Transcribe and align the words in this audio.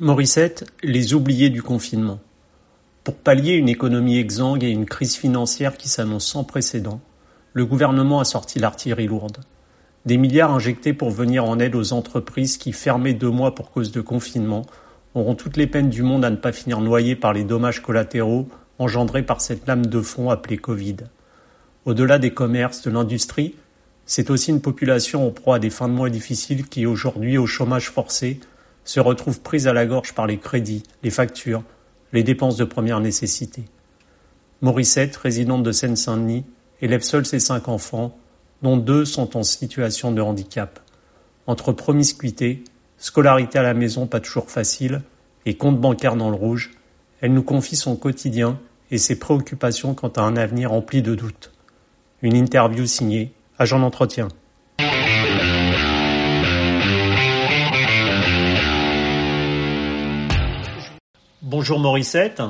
Morissette, 0.00 0.64
les 0.84 1.12
oubliés 1.12 1.50
du 1.50 1.60
confinement. 1.60 2.20
Pour 3.02 3.16
pallier 3.16 3.54
une 3.54 3.68
économie 3.68 4.18
exsangue 4.18 4.62
et 4.62 4.70
une 4.70 4.86
crise 4.86 5.16
financière 5.16 5.76
qui 5.76 5.88
s'annonce 5.88 6.24
sans 6.24 6.44
précédent, 6.44 7.00
le 7.52 7.66
gouvernement 7.66 8.20
a 8.20 8.24
sorti 8.24 8.60
l'artillerie 8.60 9.08
lourde. 9.08 9.38
Des 10.06 10.16
milliards 10.16 10.54
injectés 10.54 10.92
pour 10.92 11.10
venir 11.10 11.44
en 11.44 11.58
aide 11.58 11.74
aux 11.74 11.92
entreprises 11.92 12.58
qui, 12.58 12.70
fermées 12.70 13.12
deux 13.12 13.30
mois 13.30 13.56
pour 13.56 13.72
cause 13.72 13.90
de 13.90 14.00
confinement, 14.00 14.66
auront 15.16 15.34
toutes 15.34 15.56
les 15.56 15.66
peines 15.66 15.90
du 15.90 16.04
monde 16.04 16.24
à 16.24 16.30
ne 16.30 16.36
pas 16.36 16.52
finir 16.52 16.80
noyées 16.80 17.16
par 17.16 17.32
les 17.32 17.42
dommages 17.42 17.82
collatéraux 17.82 18.48
engendrés 18.78 19.24
par 19.24 19.40
cette 19.40 19.66
lame 19.66 19.86
de 19.86 20.00
fond 20.00 20.30
appelée 20.30 20.58
Covid. 20.58 20.98
Au-delà 21.86 22.20
des 22.20 22.32
commerces, 22.32 22.82
de 22.82 22.92
l'industrie, 22.92 23.56
c'est 24.06 24.30
aussi 24.30 24.52
une 24.52 24.60
population 24.60 25.26
en 25.26 25.32
proie 25.32 25.56
à 25.56 25.58
des 25.58 25.70
fins 25.70 25.88
de 25.88 25.94
mois 25.94 26.08
difficiles 26.08 26.68
qui, 26.68 26.86
aujourd'hui, 26.86 27.36
au 27.36 27.46
chômage 27.46 27.90
forcé, 27.90 28.38
se 28.88 29.00
retrouve 29.00 29.42
prise 29.42 29.68
à 29.68 29.74
la 29.74 29.84
gorge 29.84 30.14
par 30.14 30.26
les 30.26 30.38
crédits, 30.38 30.82
les 31.02 31.10
factures, 31.10 31.62
les 32.14 32.22
dépenses 32.22 32.56
de 32.56 32.64
première 32.64 33.00
nécessité. 33.00 33.64
Morissette, 34.62 35.14
résidente 35.14 35.62
de 35.62 35.72
Seine-Saint-Denis, 35.72 36.46
élève 36.80 37.02
seule 37.02 37.26
ses 37.26 37.38
cinq 37.38 37.68
enfants, 37.68 38.16
dont 38.62 38.78
deux 38.78 39.04
sont 39.04 39.36
en 39.36 39.42
situation 39.42 40.10
de 40.10 40.22
handicap. 40.22 40.80
Entre 41.46 41.72
promiscuité, 41.72 42.64
scolarité 42.96 43.58
à 43.58 43.62
la 43.62 43.74
maison 43.74 44.06
pas 44.06 44.20
toujours 44.20 44.50
facile 44.50 45.02
et 45.44 45.54
compte 45.54 45.78
bancaire 45.78 46.16
dans 46.16 46.30
le 46.30 46.36
rouge, 46.36 46.70
elle 47.20 47.34
nous 47.34 47.42
confie 47.42 47.76
son 47.76 47.94
quotidien 47.94 48.58
et 48.90 48.96
ses 48.96 49.18
préoccupations 49.18 49.92
quant 49.92 50.08
à 50.08 50.22
un 50.22 50.34
avenir 50.38 50.70
rempli 50.70 51.02
de 51.02 51.14
doutes. 51.14 51.52
Une 52.22 52.36
interview 52.36 52.86
signée 52.86 53.34
Agent 53.58 53.80
d'entretien. 53.80 54.28
Bonjour 61.50 61.78
Morissette. 61.78 62.42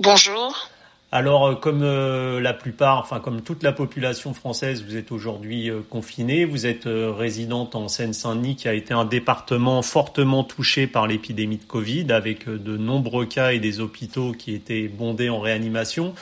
Bonjour. 0.00 0.70
Alors, 1.12 1.46
euh, 1.46 1.54
comme 1.56 1.82
euh, 1.82 2.40
la 2.40 2.54
plupart, 2.54 3.00
enfin 3.00 3.20
comme 3.20 3.42
toute 3.42 3.62
la 3.62 3.72
population 3.72 4.32
française, 4.32 4.82
vous 4.82 4.96
êtes 4.96 5.12
aujourd'hui 5.12 5.68
euh, 5.68 5.82
confinée. 5.90 6.46
Vous 6.46 6.64
êtes 6.64 6.86
résidente 6.86 7.74
en 7.74 7.88
Seine-Saint-Denis, 7.88 8.56
qui 8.56 8.66
a 8.66 8.72
été 8.72 8.94
un 8.94 9.04
département 9.04 9.82
fortement 9.82 10.42
touché 10.42 10.86
par 10.86 11.06
l'épidémie 11.06 11.58
de 11.58 11.64
Covid, 11.64 12.12
avec 12.12 12.48
de 12.48 12.78
nombreux 12.78 13.26
cas 13.26 13.52
et 13.52 13.58
des 13.58 13.80
hôpitaux 13.80 14.32
qui 14.32 14.54
étaient 14.54 14.88
bondés 14.88 15.28
en 15.28 15.38
réanimation. 15.38 16.14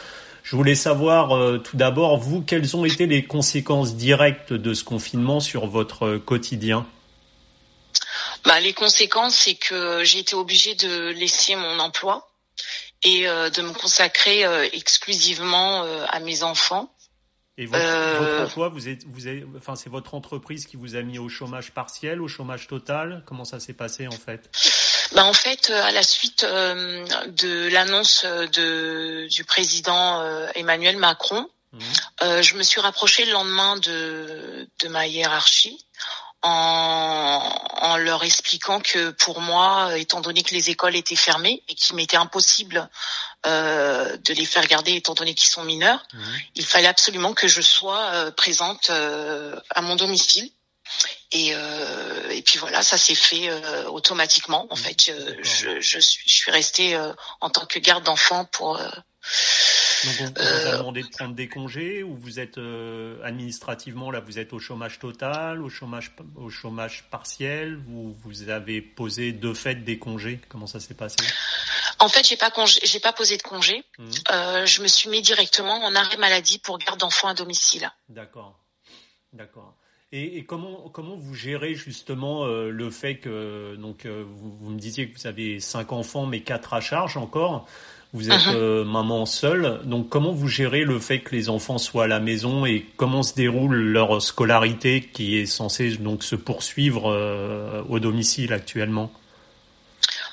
Je 0.42 0.56
voulais 0.56 0.74
savoir 0.74 1.62
tout 1.62 1.76
d'abord, 1.76 2.18
vous, 2.18 2.42
quelles 2.42 2.76
ont 2.76 2.84
été 2.84 3.06
les 3.06 3.22
conséquences 3.22 3.94
directes 3.94 4.52
de 4.52 4.74
ce 4.74 4.82
confinement 4.82 5.38
sur 5.38 5.68
votre 5.68 6.16
quotidien? 6.16 6.84
Bah, 8.44 8.60
les 8.60 8.72
conséquences, 8.72 9.36
c'est 9.36 9.54
que 9.54 10.02
j'ai 10.04 10.20
été 10.20 10.34
obligée 10.34 10.74
de 10.74 11.08
laisser 11.10 11.54
mon 11.54 11.78
emploi 11.78 12.28
et 13.02 13.28
euh, 13.28 13.50
de 13.50 13.62
me 13.62 13.72
consacrer 13.72 14.44
euh, 14.44 14.68
exclusivement 14.72 15.84
euh, 15.84 16.04
à 16.08 16.20
mes 16.20 16.42
enfants. 16.42 16.94
Et 17.58 17.66
votre, 17.66 18.44
emploi, 18.44 18.68
vous 18.70 18.88
êtes, 18.88 19.04
vous 19.06 19.28
êtes, 19.28 19.44
enfin, 19.56 19.76
c'est 19.76 19.90
votre 19.90 20.14
entreprise 20.14 20.66
qui 20.66 20.76
vous 20.76 20.96
a 20.96 21.02
mis 21.02 21.18
au 21.18 21.28
chômage 21.28 21.72
partiel, 21.72 22.22
au 22.22 22.28
chômage 22.28 22.66
total? 22.66 23.22
Comment 23.26 23.44
ça 23.44 23.60
s'est 23.60 23.74
passé 23.74 24.08
en 24.08 24.12
fait? 24.12 24.50
Bah 25.14 25.24
en 25.26 25.34
fait, 25.34 25.70
à 25.70 25.92
la 25.92 26.02
suite 26.02 26.46
de 26.46 27.68
l'annonce 27.68 28.24
de 28.24 29.28
du 29.28 29.44
président 29.44 30.24
Emmanuel 30.54 30.96
Macron, 30.96 31.46
mmh. 31.72 31.78
je 32.40 32.54
me 32.54 32.62
suis 32.62 32.80
rapprochée 32.80 33.26
le 33.26 33.32
lendemain 33.32 33.76
de 33.76 34.66
de 34.80 34.88
ma 34.88 35.06
hiérarchie 35.06 35.86
en, 36.42 37.40
en, 37.80 37.96
leur 37.96 38.24
expliquant 38.24 38.80
que 38.80 39.10
pour 39.10 39.40
moi, 39.40 39.96
étant 39.98 40.20
donné 40.20 40.42
que 40.42 40.54
les 40.54 40.70
écoles 40.70 40.96
étaient 40.96 41.16
fermées 41.16 41.62
et 41.68 41.74
qu'il 41.74 41.96
m'était 41.96 42.16
impossible 42.16 42.88
euh, 43.46 44.16
de 44.16 44.34
les 44.34 44.44
faire 44.44 44.66
garder 44.66 44.94
étant 44.94 45.14
donné 45.14 45.34
qu'ils 45.34 45.50
sont 45.50 45.64
mineurs, 45.64 46.04
mmh. 46.12 46.20
il 46.56 46.66
fallait 46.66 46.88
absolument 46.88 47.32
que 47.32 47.48
je 47.48 47.60
sois 47.60 48.10
euh, 48.12 48.30
présente 48.30 48.90
euh, 48.90 49.58
à 49.70 49.82
mon 49.82 49.96
domicile. 49.96 50.50
Et, 51.30 51.52
euh, 51.54 52.28
et 52.30 52.42
puis 52.42 52.58
voilà, 52.58 52.82
ça 52.82 52.98
s'est 52.98 53.14
fait 53.14 53.48
euh, 53.48 53.88
automatiquement. 53.88 54.66
En 54.70 54.74
mmh. 54.74 54.78
fait, 54.78 55.00
je, 55.42 55.80
je, 55.80 55.98
suis, 55.98 56.28
je 56.28 56.34
suis 56.34 56.50
restée 56.50 57.00
en 57.40 57.50
tant 57.50 57.66
que 57.66 57.78
garde 57.78 58.04
d'enfants 58.04 58.44
pour 58.44 58.80
donc 60.04 60.14
on, 60.20 60.42
vous 60.42 60.66
a 60.66 60.74
euh, 60.74 60.78
demandé 60.78 61.02
de 61.02 61.08
prendre 61.08 61.34
des 61.34 61.48
congés 61.48 62.02
ou 62.02 62.16
vous 62.16 62.40
êtes 62.40 62.58
euh, 62.58 63.22
administrativement 63.22 64.10
là, 64.10 64.20
vous 64.20 64.38
êtes 64.38 64.52
au 64.52 64.58
chômage 64.58 64.98
total, 64.98 65.62
au 65.62 65.68
chômage 65.68 66.12
au 66.36 66.50
chômage 66.50 67.04
partiel, 67.10 67.76
vous 67.76 68.12
vous 68.24 68.48
avez 68.48 68.82
posé 68.82 69.32
de 69.32 69.54
fait 69.54 69.76
des 69.76 69.98
congés? 69.98 70.40
Comment 70.48 70.66
ça 70.66 70.80
s'est 70.80 70.94
passé? 70.94 71.16
En 71.98 72.08
fait, 72.08 72.26
j'ai 72.26 72.36
pas 72.36 72.50
j'ai 72.82 73.00
pas 73.00 73.12
posé 73.12 73.36
de 73.36 73.42
congés. 73.42 73.84
Mmh. 73.98 74.10
Euh, 74.32 74.66
je 74.66 74.82
me 74.82 74.88
suis 74.88 75.08
mis 75.08 75.22
directement 75.22 75.84
en 75.84 75.94
arrêt 75.94 76.16
maladie 76.16 76.58
pour 76.58 76.78
garde 76.78 76.98
d'enfants 76.98 77.28
à 77.28 77.34
domicile. 77.34 77.90
D'accord, 78.08 78.58
d'accord. 79.32 79.76
Et, 80.10 80.38
et, 80.38 80.44
comment 80.44 80.90
comment 80.90 81.16
vous 81.16 81.34
gérez 81.34 81.74
justement 81.74 82.44
euh, 82.44 82.70
le 82.70 82.90
fait 82.90 83.18
que 83.18 83.76
donc 83.76 84.04
vous, 84.04 84.52
vous, 84.56 84.70
me 84.70 84.78
disiez 84.78 85.08
que 85.08 85.16
vous 85.16 85.26
avez 85.26 85.60
cinq 85.60 85.92
enfants 85.92 86.26
mais 86.26 86.40
quatre 86.40 86.74
à 86.74 86.80
charge 86.80 87.16
encore. 87.16 87.68
Vous 88.14 88.30
êtes 88.30 88.40
uh-huh. 88.40 88.54
euh, 88.54 88.84
maman 88.84 89.24
seule, 89.24 89.80
donc 89.84 90.10
comment 90.10 90.32
vous 90.32 90.48
gérez 90.48 90.84
le 90.84 91.00
fait 91.00 91.20
que 91.20 91.34
les 91.34 91.48
enfants 91.48 91.78
soient 91.78 92.04
à 92.04 92.06
la 92.06 92.20
maison 92.20 92.66
et 92.66 92.86
comment 92.98 93.22
se 93.22 93.34
déroule 93.34 93.74
leur 93.74 94.20
scolarité 94.20 95.00
qui 95.00 95.38
est 95.38 95.46
censée 95.46 95.96
donc 95.96 96.22
se 96.22 96.36
poursuivre 96.36 97.10
euh, 97.10 97.82
au 97.88 98.00
domicile 98.00 98.52
actuellement? 98.52 99.10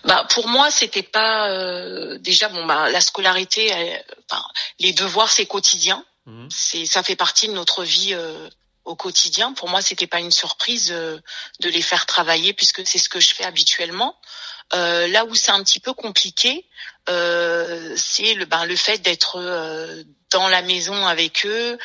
Bah 0.03 0.25
pour 0.29 0.49
moi 0.49 0.69
c'était 0.71 1.03
pas 1.03 1.49
euh, 1.49 2.17
déjà 2.17 2.49
bon 2.49 2.65
bah 2.65 2.89
la 2.89 2.99
scolarité 2.99 3.71
enfin, 4.29 4.43
les 4.79 4.91
devoirs 4.91 5.29
c'est 5.29 5.45
quotidien 5.45 6.03
mmh. 6.25 6.47
c'est 6.49 6.85
ça 6.85 7.01
fait 7.03 7.15
partie 7.15 7.47
de 7.47 7.53
notre 7.53 7.83
vie 7.83 8.13
au 8.89 8.95
quotidien 8.95 9.53
pour 9.53 9.69
moi 9.69 9.81
c'était 9.81 10.07
pas 10.07 10.19
une 10.19 10.31
surprise 10.31 10.89
de 10.89 11.69
les 11.69 11.81
faire 11.81 12.05
travailler 12.05 12.53
puisque 12.53 12.85
c'est 12.85 12.97
ce 12.97 13.09
que 13.09 13.19
je 13.19 13.33
fais 13.35 13.45
habituellement. 13.45 14.15
Là 14.71 15.25
où 15.25 15.35
c'est 15.35 15.51
un 15.51 15.63
petit 15.63 15.79
peu 15.79 15.93
compliqué 15.93 16.65
euh, 17.09 17.93
c'est 17.97 18.35
le, 18.35 18.45
ben, 18.45 18.65
le 18.65 18.75
fait 18.75 18.99
d'être 18.99 19.37
euh, 19.37 20.03
dans 20.31 20.47
la 20.47 20.61
maison 20.61 21.07
avec 21.07 21.45
eux, 21.45 21.77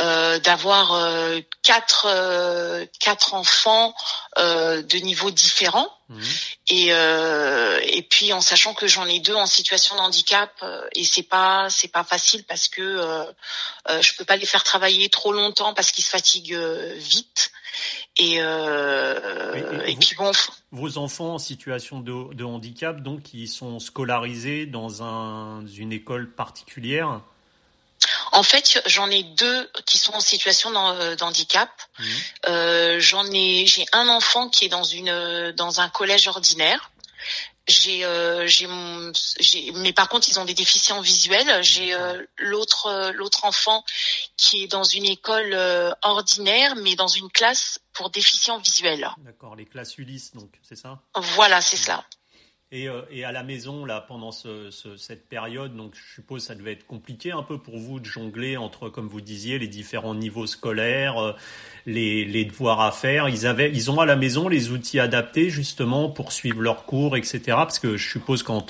euh, 0.00 0.38
d'avoir 0.40 0.94
euh, 0.94 1.38
quatre 1.62 2.06
euh, 2.08 2.84
quatre 2.98 3.34
enfants 3.34 3.94
de 4.38 4.96
niveaux 4.98 5.30
différents, 5.30 5.88
mmh. 6.12 6.22
et 6.68 6.88
et 6.88 8.02
puis 8.02 8.32
en 8.32 8.40
sachant 8.40 8.74
que 8.74 8.86
j'en 8.86 9.06
ai 9.06 9.20
deux 9.20 9.34
en 9.34 9.46
situation 9.46 9.96
de 9.96 10.00
handicap 10.00 10.50
et 10.94 11.04
c'est 11.04 11.22
pas 11.22 11.68
c'est 11.70 11.88
pas 11.88 12.04
facile 12.04 12.44
parce 12.44 12.68
que 12.68 13.26
je 13.88 14.16
peux 14.16 14.24
pas 14.24 14.36
les 14.36 14.46
faire 14.46 14.64
travailler 14.64 15.08
trop 15.08 15.32
longtemps 15.32 15.74
parce 15.74 15.90
qu'ils 15.92 16.04
se 16.04 16.10
fatiguent 16.10 16.58
vite 16.96 17.52
et, 18.18 18.36
euh, 18.40 19.84
et, 19.86 19.96
puis 19.96 20.14
bon. 20.16 20.32
Vos 20.70 20.98
enfants 20.98 21.34
en 21.34 21.38
situation 21.38 22.00
de, 22.00 22.34
de, 22.34 22.44
handicap, 22.44 23.00
donc, 23.00 23.32
ils 23.32 23.48
sont 23.48 23.78
scolarisés 23.78 24.66
dans 24.66 25.02
un, 25.02 25.66
une 25.66 25.92
école 25.92 26.30
particulière? 26.34 27.22
En 28.32 28.42
fait, 28.42 28.82
j'en 28.86 29.10
ai 29.10 29.22
deux 29.22 29.70
qui 29.86 29.98
sont 29.98 30.14
en 30.14 30.20
situation 30.20 30.70
d'handicap. 31.16 31.70
Mmh. 31.98 32.04
Euh, 32.48 33.00
j'en 33.00 33.26
ai, 33.30 33.66
j'ai 33.66 33.84
un 33.92 34.08
enfant 34.08 34.48
qui 34.48 34.64
est 34.64 34.68
dans 34.70 34.84
une 34.84 35.52
dans 35.52 35.80
un 35.80 35.88
collège 35.88 36.28
ordinaire. 36.28 36.90
J'ai 37.68 38.04
euh, 38.04 38.48
j'ai 38.48 38.66
mais 39.74 39.92
par 39.92 40.08
contre 40.08 40.28
ils 40.28 40.40
ont 40.40 40.44
des 40.44 40.54
déficients 40.54 41.00
visuels. 41.00 41.62
J'ai 41.62 41.94
euh, 41.94 42.20
l'autre 42.38 42.86
euh, 42.86 43.12
l'autre 43.12 43.44
enfant 43.44 43.84
qui 44.36 44.64
est 44.64 44.66
dans 44.66 44.82
une 44.82 45.04
école 45.04 45.52
euh, 45.52 45.92
ordinaire 46.02 46.74
mais 46.74 46.96
dans 46.96 47.06
une 47.06 47.30
classe 47.30 47.78
pour 47.92 48.10
déficients 48.10 48.58
visuels. 48.58 49.08
D'accord 49.18 49.54
les 49.54 49.66
classes 49.66 49.96
Ulysse 49.98 50.32
donc 50.32 50.50
c'est 50.62 50.74
ça? 50.74 51.00
Voilà 51.14 51.60
c'est 51.60 51.76
ça 51.76 52.04
et, 52.72 52.88
euh, 52.88 53.02
et, 53.10 53.22
à 53.22 53.32
la 53.32 53.42
maison, 53.42 53.84
là, 53.84 54.00
pendant 54.00 54.32
ce, 54.32 54.70
ce, 54.70 54.96
cette 54.96 55.28
période, 55.28 55.76
donc 55.76 55.92
je 55.94 56.14
suppose 56.14 56.42
ça 56.42 56.54
devait 56.54 56.72
être 56.72 56.86
compliqué 56.86 57.30
un 57.30 57.42
peu 57.42 57.58
pour 57.58 57.76
vous 57.76 58.00
de 58.00 58.06
jongler 58.06 58.56
entre, 58.56 58.88
comme 58.88 59.08
vous 59.08 59.20
disiez, 59.20 59.58
les 59.58 59.68
différents 59.68 60.14
niveaux 60.14 60.46
scolaires, 60.46 61.18
euh, 61.18 61.32
les, 61.84 62.24
les 62.24 62.46
devoirs 62.46 62.80
à 62.80 62.90
faire. 62.90 63.28
Ils 63.28 63.46
avaient, 63.46 63.70
ils 63.70 63.90
ont 63.90 64.00
à 64.00 64.06
la 64.06 64.16
maison 64.16 64.48
les 64.48 64.70
outils 64.70 64.98
adaptés 64.98 65.50
justement 65.50 66.08
pour 66.08 66.32
suivre 66.32 66.62
leurs 66.62 66.86
cours, 66.86 67.18
etc. 67.18 67.40
Parce 67.48 67.78
que 67.78 67.98
je 67.98 68.10
suppose 68.10 68.42
quand 68.42 68.66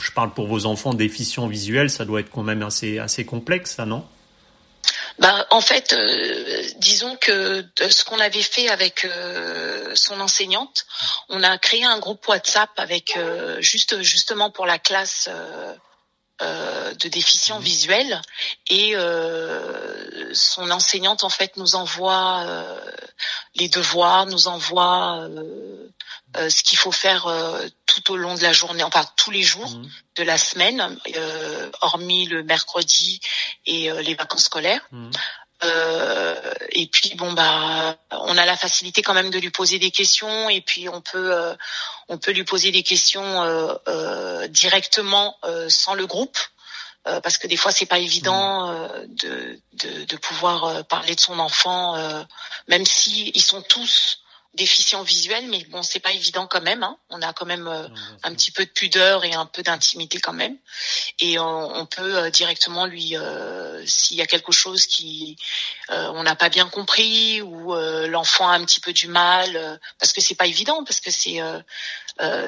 je 0.00 0.12
parle 0.12 0.30
pour 0.32 0.46
vos 0.46 0.64
enfants 0.64 0.94
déficients 0.94 1.48
visuels, 1.48 1.90
ça 1.90 2.04
doit 2.04 2.20
être 2.20 2.30
quand 2.30 2.44
même 2.44 2.62
assez, 2.62 3.00
assez 3.00 3.24
complexe, 3.24 3.74
ça, 3.74 3.86
non? 3.86 4.04
Bah, 5.18 5.46
en 5.50 5.60
fait, 5.60 5.92
euh, 5.92 6.64
disons 6.76 7.16
que 7.16 7.66
ce 7.78 8.04
qu'on 8.04 8.18
avait 8.18 8.42
fait 8.42 8.68
avec 8.68 9.04
euh, 9.04 9.92
son 9.94 10.20
enseignante, 10.20 10.86
on 11.28 11.42
a 11.42 11.58
créé 11.58 11.84
un 11.84 11.98
groupe 11.98 12.26
WhatsApp 12.26 12.70
avec 12.76 13.16
euh, 13.16 13.60
juste 13.60 14.02
justement 14.02 14.50
pour 14.50 14.66
la 14.66 14.78
classe 14.78 15.28
de 16.40 17.08
déficients 17.08 17.60
mmh. 17.60 17.64
visuels 17.64 18.22
et 18.66 18.96
son 20.32 20.70
enseignante 20.72 21.22
en 21.22 21.28
fait 21.28 21.56
nous 21.56 21.76
envoie 21.76 22.44
les 23.54 23.68
devoirs, 23.68 24.26
nous 24.26 24.48
envoie 24.48 25.28
ce 26.34 26.62
qu'il 26.64 26.78
faut 26.78 26.90
faire 26.90 27.28
tout 27.92 28.12
au 28.12 28.16
long 28.16 28.34
de 28.34 28.42
la 28.42 28.52
journée, 28.52 28.82
enfin 28.82 29.04
tous 29.16 29.30
les 29.30 29.42
jours 29.42 29.70
mmh. 29.70 29.88
de 30.16 30.22
la 30.24 30.38
semaine, 30.38 30.98
hormis 31.80 32.26
le 32.26 32.42
mercredi 32.42 33.20
et 33.66 33.90
les 34.02 34.14
vacances 34.14 34.44
scolaires. 34.44 34.80
Mmh. 34.90 35.10
et 36.70 36.86
puis 36.88 37.14
bon 37.14 37.32
bah 37.32 37.96
on 38.10 38.36
a 38.36 38.44
la 38.44 38.56
facilité 38.56 39.02
quand 39.02 39.14
même 39.14 39.30
de 39.30 39.38
lui 39.38 39.50
poser 39.50 39.78
des 39.78 39.92
questions 39.92 40.48
et 40.50 40.60
puis 40.60 40.88
on 40.88 41.00
peut 41.00 41.54
on 42.08 42.18
peut 42.18 42.32
lui 42.32 42.44
poser 42.44 42.72
des 42.72 42.82
questions 42.82 43.78
directement 44.48 45.38
sans 45.68 45.94
le 45.94 46.06
groupe 46.06 46.38
euh, 47.08 47.20
parce 47.20 47.36
que 47.36 47.48
des 47.48 47.56
fois 47.56 47.72
c'est 47.72 47.86
pas 47.86 47.98
évident 47.98 48.70
euh, 48.70 49.06
de, 49.08 49.58
de, 49.72 50.04
de, 50.04 50.16
pouvoir 50.16 50.64
euh, 50.64 50.82
parler 50.84 51.16
de 51.16 51.20
son 51.20 51.40
enfant, 51.40 51.96
même 52.68 52.86
si 52.86 53.32
ils 53.34 53.42
sont 53.42 53.60
tous 53.62 54.21
déficient 54.54 55.02
visuel, 55.02 55.46
mais 55.48 55.64
bon, 55.70 55.82
c'est 55.82 56.00
pas 56.00 56.12
évident 56.12 56.46
quand 56.46 56.60
même. 56.60 56.82
Hein. 56.82 56.98
On 57.08 57.22
a 57.22 57.32
quand 57.32 57.46
même 57.46 57.66
euh, 57.66 57.88
un 58.22 58.34
petit 58.34 58.50
peu 58.50 58.64
de 58.64 58.70
pudeur 58.70 59.24
et 59.24 59.32
un 59.32 59.46
peu 59.46 59.62
d'intimité 59.62 60.20
quand 60.20 60.34
même, 60.34 60.56
et 61.20 61.38
on, 61.38 61.76
on 61.76 61.86
peut 61.86 62.18
euh, 62.18 62.30
directement 62.30 62.84
lui, 62.84 63.16
euh, 63.16 63.82
s'il 63.86 64.18
y 64.18 64.22
a 64.22 64.26
quelque 64.26 64.52
chose 64.52 64.86
qui 64.86 65.36
on 65.88 66.22
n'a 66.22 66.36
pas 66.36 66.48
bien 66.48 66.68
compris 66.68 67.42
ou 67.42 67.74
l'enfant 67.74 68.48
a 68.48 68.54
un 68.54 68.64
petit 68.64 68.80
peu 68.80 68.94
du 68.94 69.08
mal, 69.08 69.78
parce 69.98 70.12
que 70.12 70.22
c'est 70.22 70.34
pas 70.34 70.46
évident, 70.46 70.84
parce 70.84 71.00
que 71.00 71.10
c'est 71.10 71.40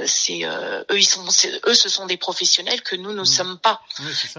c'est 0.06 0.44
eux 0.44 0.98
ils 0.98 1.06
sont 1.06 1.26
eux 1.66 1.74
ce 1.74 1.88
sont 1.90 2.06
des 2.06 2.16
professionnels 2.16 2.82
que 2.82 2.96
nous 2.96 3.12
ne 3.12 3.22
mmh. 3.22 3.26
sommes 3.26 3.58
pas. 3.58 3.82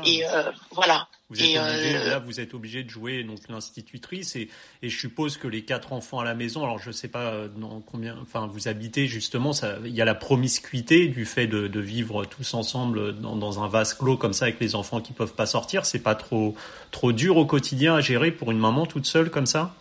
et 0.03 0.23
voilà. 0.71 1.07
Vous 1.35 1.43
êtes 1.43 1.57
obligé, 1.57 1.97
euh, 1.97 2.09
là, 2.09 2.19
vous 2.19 2.39
êtes 2.39 2.53
obligé 2.53 2.83
de 2.83 2.89
jouer 2.89 3.23
donc 3.23 3.39
l'institutrice 3.49 4.35
et, 4.35 4.49
et 4.81 4.89
je 4.89 4.99
suppose 4.99 5.37
que 5.37 5.47
les 5.47 5.63
quatre 5.63 5.93
enfants 5.93 6.19
à 6.19 6.23
la 6.23 6.35
maison. 6.35 6.63
Alors, 6.63 6.79
je 6.79 6.91
sais 6.91 7.07
pas 7.07 7.31
euh, 7.31 7.47
dans 7.47 7.81
combien, 7.81 8.17
enfin, 8.21 8.47
vous 8.47 8.67
habitez 8.67 9.07
justement. 9.07 9.53
Ça, 9.53 9.77
il 9.83 9.93
y 9.93 10.01
a 10.01 10.05
la 10.05 10.15
promiscuité 10.15 11.07
du 11.07 11.25
fait 11.25 11.47
de, 11.47 11.67
de 11.67 11.79
vivre 11.79 12.25
tous 12.25 12.53
ensemble 12.53 13.19
dans, 13.19 13.35
dans, 13.35 13.63
un 13.63 13.67
vase 13.67 13.93
clos 13.93 14.17
comme 14.17 14.33
ça 14.33 14.45
avec 14.45 14.59
les 14.59 14.75
enfants 14.75 15.01
qui 15.01 15.13
peuvent 15.13 15.35
pas 15.35 15.45
sortir. 15.45 15.85
C'est 15.85 15.99
pas 15.99 16.15
trop 16.15 16.55
trop 16.91 17.11
dur 17.11 17.37
au 17.37 17.45
quotidien 17.45 17.95
à 17.95 18.01
gérer 18.01 18.31
pour 18.31 18.51
une 18.51 18.59
maman 18.59 18.85
toute 18.85 19.05
seule 19.05 19.29
comme 19.29 19.45
ça? 19.45 19.75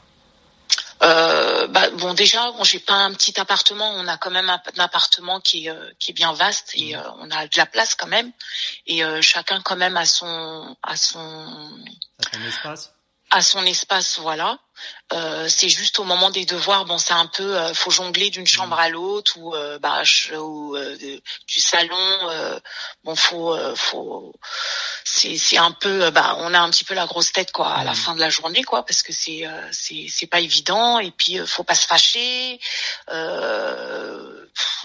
Euh, 1.04 1.66
bah, 1.68 1.90
bon 1.90 2.14
déjà, 2.14 2.50
bon, 2.52 2.64
j'ai 2.64 2.78
pas 2.78 2.94
un 2.94 3.12
petit 3.12 3.38
appartement, 3.38 3.90
on 3.96 4.08
a 4.08 4.16
quand 4.16 4.30
même 4.30 4.48
un, 4.48 4.60
appartement 4.78 5.40
qui 5.40 5.66
est 5.66 5.70
euh, 5.70 5.90
qui 5.98 6.12
est 6.12 6.14
bien 6.14 6.32
vaste 6.32 6.70
et 6.74 6.94
mmh. 6.94 6.98
euh, 6.98 7.10
on 7.18 7.30
a 7.30 7.46
de 7.46 7.56
la 7.56 7.66
place 7.66 7.94
quand 7.94 8.06
même 8.06 8.32
et 8.86 9.02
chacun 9.20 9.60
quand 9.60 9.76
même 9.76 9.96
a 9.96 10.06
son 10.06 10.76
à 10.82 10.96
son 10.96 11.18
à 12.18 12.32
son 12.32 12.44
espace 12.46 12.94
à 13.30 13.42
son 13.42 13.66
espace, 13.66 14.20
voilà. 14.20 14.58
Euh, 15.12 15.48
c'est 15.48 15.68
juste 15.68 15.98
au 15.98 16.04
moment 16.04 16.30
des 16.30 16.44
devoirs, 16.44 16.84
bon, 16.84 16.98
c'est 16.98 17.14
un 17.14 17.26
peu, 17.26 17.56
euh, 17.56 17.74
faut 17.74 17.90
jongler 17.90 18.30
d'une 18.30 18.46
chambre 18.46 18.78
à 18.78 18.88
l'autre 18.88 19.36
ou, 19.38 19.54
euh, 19.56 19.76
bah, 19.80 20.02
ou 20.38 20.76
du 21.48 21.60
salon. 21.60 22.60
bon, 23.02 23.16
faut, 23.16 23.56
faut, 23.74 24.32
c'est, 25.04 25.36
c'est 25.36 25.58
un 25.58 25.70
peu, 25.72 26.10
bah, 26.10 26.36
on 26.40 26.52
a 26.54 26.60
un 26.60 26.70
petit 26.70 26.84
peu 26.84 26.94
la 26.94 27.06
grosse 27.06 27.32
tête 27.32 27.52
quoi 27.52 27.68
à 27.68 27.84
la 27.84 27.94
fin 27.94 28.14
de 28.14 28.20
la 28.20 28.30
journée 28.30 28.62
quoi, 28.62 28.84
parce 28.84 29.02
que 29.02 29.12
c'est, 29.12 29.44
c'est, 29.70 30.06
c'est 30.08 30.26
pas 30.26 30.40
évident. 30.40 30.98
Et 30.98 31.10
puis, 31.10 31.38
faut 31.46 31.64
pas 31.64 31.74
se 31.74 31.86
fâcher. 31.86 32.58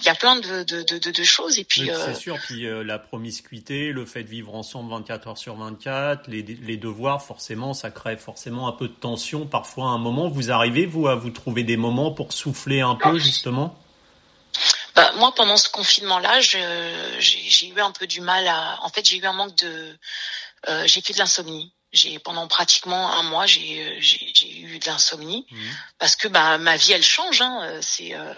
Il 0.00 0.06
y 0.06 0.08
a 0.08 0.14
plein 0.14 0.36
de, 0.36 0.62
de, 0.62 0.82
de, 0.82 1.10
de 1.10 1.24
choses. 1.24 1.58
Et 1.58 1.64
puis, 1.64 1.90
c'est 2.04 2.14
sûr. 2.14 2.36
Puis 2.46 2.66
la 2.84 2.98
promiscuité, 2.98 3.92
le 3.92 4.04
fait 4.04 4.22
de 4.22 4.28
vivre 4.28 4.54
ensemble 4.54 4.90
24 4.90 5.28
heures 5.28 5.38
sur 5.38 5.56
24, 5.56 6.28
les, 6.28 6.42
les 6.42 6.76
devoirs, 6.76 7.22
forcément, 7.22 7.72
ça 7.74 7.90
crée 7.90 8.16
forcément 8.16 8.68
un 8.68 8.72
peu 8.72 8.88
de 8.88 8.94
tension 8.94 9.46
parfois 9.46 9.86
un 9.86 9.98
moment. 9.98 10.28
Vous 10.28 10.50
arrivez, 10.50 10.86
vous, 10.86 11.08
à 11.08 11.14
vous 11.14 11.30
trouver 11.30 11.62
des 11.62 11.76
moments 11.76 12.12
pour 12.12 12.32
souffler 12.32 12.80
un 12.80 12.94
peu, 12.94 13.18
justement? 13.18 13.79
Bah, 14.94 15.12
moi, 15.16 15.34
pendant 15.34 15.56
ce 15.56 15.68
confinement-là, 15.68 16.40
j'ai 16.40 17.68
eu 17.68 17.80
un 17.80 17.92
peu 17.92 18.06
du 18.06 18.20
mal 18.20 18.46
à. 18.46 18.78
En 18.82 18.88
fait, 18.88 19.06
j'ai 19.06 19.18
eu 19.18 19.24
un 19.24 19.32
manque 19.32 19.56
de. 19.56 19.98
Euh, 20.68 20.86
j'ai 20.86 21.00
fait 21.00 21.12
de 21.12 21.18
l'insomnie. 21.18 21.72
J'ai 21.92 22.18
pendant 22.20 22.46
pratiquement 22.46 23.12
un 23.12 23.24
mois, 23.24 23.46
j'ai 23.46 23.98
eu 23.98 24.78
de 24.78 24.86
l'insomnie 24.86 25.44
mmh. 25.50 25.56
parce 25.98 26.14
que 26.14 26.28
bah 26.28 26.56
ma 26.58 26.76
vie, 26.76 26.92
elle 26.92 27.02
change. 27.02 27.40
Hein. 27.42 27.80
C'est 27.80 28.14
euh, 28.14 28.32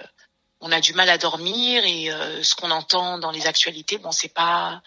on 0.63 0.73
a 0.73 0.81
du 0.81 0.95
mal 0.95 1.11
à 1.11 1.19
dormir 1.19 1.85
et 1.85 2.11
euh, 2.11 2.43
ce 2.43 2.55
qu'on 2.55 2.71
entend 2.71 3.19
dans 3.19 3.33
les 3.33 3.47
actualités, 3.47 3.99
bon, 3.99 4.13
c'est 4.13 4.33
pas 4.33 4.83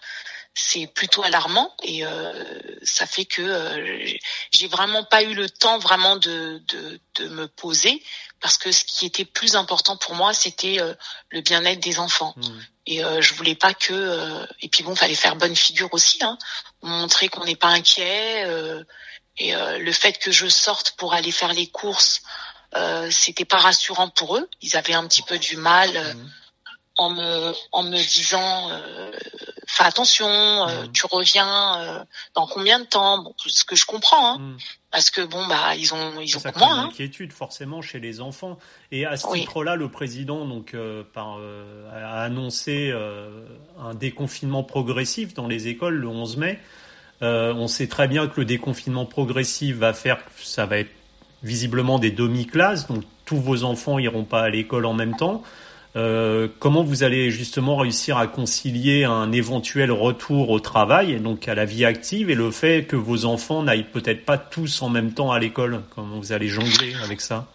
c'est 0.58 0.86
plutôt 0.86 1.22
alarmant 1.22 1.70
et 1.82 2.06
euh, 2.06 2.32
ça 2.82 3.06
fait 3.06 3.26
que 3.26 3.42
euh, 3.42 4.08
j'ai 4.50 4.68
vraiment 4.68 5.04
pas 5.04 5.22
eu 5.22 5.34
le 5.34 5.50
temps 5.50 5.78
vraiment 5.78 6.16
de, 6.16 6.62
de, 6.68 6.98
de, 7.16 7.28
me 7.28 7.46
poser 7.46 8.02
parce 8.40 8.58
que 8.58 8.70
ce 8.72 8.84
qui 8.84 9.06
était 9.06 9.24
plus 9.24 9.56
important 9.56 9.96
pour 9.96 10.14
moi 10.14 10.32
c'était 10.34 10.80
euh, 10.80 10.94
le 11.30 11.40
bien-être 11.40 11.80
des 11.80 11.98
enfants 11.98 12.34
mmh. 12.36 12.58
et 12.86 13.02
je 13.20 13.34
voulais 13.34 13.54
pas 13.54 13.74
que 13.74 14.46
et 14.60 14.68
puis 14.68 14.82
bon 14.82 14.94
fallait 14.94 15.14
faire 15.14 15.36
bonne 15.36 15.56
figure 15.56 15.92
aussi 15.92 16.18
hein, 16.22 16.38
montrer 16.82 17.28
qu'on 17.28 17.44
n'est 17.44 17.56
pas 17.56 17.68
inquiet 17.68 18.46
et 19.38 19.52
le 19.54 19.92
fait 19.92 20.18
que 20.18 20.30
je 20.30 20.46
sorte 20.46 20.92
pour 20.92 21.14
aller 21.14 21.32
faire 21.32 21.52
les 21.52 21.66
courses 21.66 22.22
c'était 23.10 23.44
pas 23.44 23.58
rassurant 23.58 24.08
pour 24.08 24.36
eux 24.36 24.48
ils 24.60 24.76
avaient 24.76 24.94
un 24.94 25.06
petit 25.06 25.22
peu 25.22 25.38
du 25.38 25.56
mal 25.56 25.90
mmh. 25.90 26.30
en 26.98 27.10
me 27.10 27.54
en 27.72 27.82
me 27.82 27.98
disant 27.98 28.70
fais 29.66 29.84
attention, 29.84 30.26
euh, 30.28 30.84
mm. 30.84 30.92
tu 30.92 31.06
reviens 31.06 31.80
euh, 31.80 32.04
dans 32.34 32.46
combien 32.46 32.78
de 32.78 32.84
temps? 32.84 33.22
Bon, 33.22 33.34
Ce 33.38 33.64
que 33.64 33.76
je 33.76 33.84
comprends, 33.84 34.34
hein, 34.34 34.38
mm. 34.38 34.56
parce 34.90 35.10
que 35.10 35.20
bon 35.22 35.46
bah 35.46 35.74
ils 35.76 35.92
ont 35.92 36.20
ils 36.20 36.36
ont 36.36 36.40
ça 36.40 36.52
crée 36.52 36.64
une 36.64 36.72
hein. 36.72 36.88
inquiétude 36.90 37.32
forcément 37.32 37.82
chez 37.82 37.98
les 37.98 38.20
enfants. 38.20 38.58
Et 38.92 39.04
à 39.04 39.16
ce 39.16 39.30
titre-là, 39.32 39.76
le 39.76 39.90
président 39.90 40.46
donc 40.46 40.74
euh, 40.74 41.02
par, 41.12 41.38
a 41.92 42.22
annoncé 42.22 42.92
un 43.80 43.94
déconfinement 43.94 44.62
progressif 44.62 45.34
dans 45.34 45.46
les 45.46 45.68
écoles 45.68 45.96
le 45.96 46.08
11 46.08 46.36
mai. 46.36 46.60
on 47.20 47.68
sait 47.68 47.88
très 47.88 48.08
bien 48.08 48.28
que 48.28 48.40
le 48.40 48.46
déconfinement 48.46 49.04
progressif 49.04 49.76
va 49.76 49.92
faire, 49.92 50.18
ça 50.36 50.66
va 50.66 50.78
être 50.78 50.92
visiblement 51.42 51.98
des 51.98 52.10
demi-classes, 52.10 52.86
donc 52.86 53.04
tous 53.24 53.40
vos 53.40 53.64
enfants 53.64 53.98
iront 53.98 54.24
pas 54.24 54.42
à 54.42 54.48
l'école 54.48 54.86
en 54.86 54.94
même 54.94 55.16
temps. 55.16 55.42
Euh, 55.96 56.48
comment 56.58 56.84
vous 56.84 57.04
allez 57.04 57.30
justement 57.30 57.76
réussir 57.76 58.18
à 58.18 58.26
concilier 58.26 59.04
un 59.04 59.32
éventuel 59.32 59.90
retour 59.90 60.50
au 60.50 60.60
travail, 60.60 61.12
et 61.12 61.18
donc 61.18 61.48
à 61.48 61.54
la 61.54 61.64
vie 61.64 61.86
active, 61.86 62.28
et 62.28 62.34
le 62.34 62.50
fait 62.50 62.86
que 62.86 62.96
vos 62.96 63.24
enfants 63.24 63.62
n'aillent 63.62 63.90
peut-être 63.90 64.26
pas 64.26 64.36
tous 64.36 64.82
en 64.82 64.90
même 64.90 65.14
temps 65.14 65.32
à 65.32 65.38
l'école? 65.38 65.82
Comment 65.94 66.18
vous 66.18 66.32
allez 66.32 66.48
jongler 66.48 66.94
avec 67.02 67.22
ça? 67.22 67.46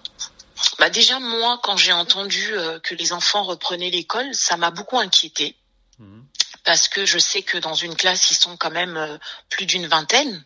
Bah 0.79 0.89
déjà 0.89 1.19
moi, 1.19 1.59
quand 1.61 1.77
j'ai 1.77 1.93
entendu 1.93 2.49
euh, 2.53 2.79
que 2.79 2.95
les 2.95 3.13
enfants 3.13 3.43
reprenaient 3.43 3.91
l'école, 3.91 4.27
ça 4.33 4.57
m'a 4.57 4.71
beaucoup 4.71 4.97
inquiété. 4.97 5.55
Mmh. 5.99 6.21
Parce 6.63 6.87
que 6.87 7.05
je 7.05 7.17
sais 7.17 7.41
que 7.41 7.57
dans 7.57 7.73
une 7.73 7.95
classe, 7.95 8.31
ils 8.31 8.35
sont 8.35 8.57
quand 8.57 8.71
même 8.71 8.97
euh, 8.97 9.17
plus 9.49 9.65
d'une 9.65 9.87
vingtaine 9.87 10.43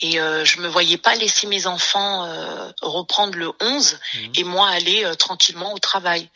et 0.00 0.20
euh, 0.20 0.44
je 0.44 0.60
me 0.60 0.68
voyais 0.68 0.98
pas 0.98 1.14
laisser 1.14 1.46
mes 1.46 1.66
enfants 1.66 2.24
euh, 2.24 2.70
reprendre 2.82 3.38
le 3.38 3.52
11 3.60 3.98
mhm. 4.14 4.32
et 4.34 4.44
moi 4.44 4.68
aller 4.68 5.04
euh, 5.04 5.14
tranquillement 5.14 5.72
au 5.72 5.78
travail. 5.78 6.28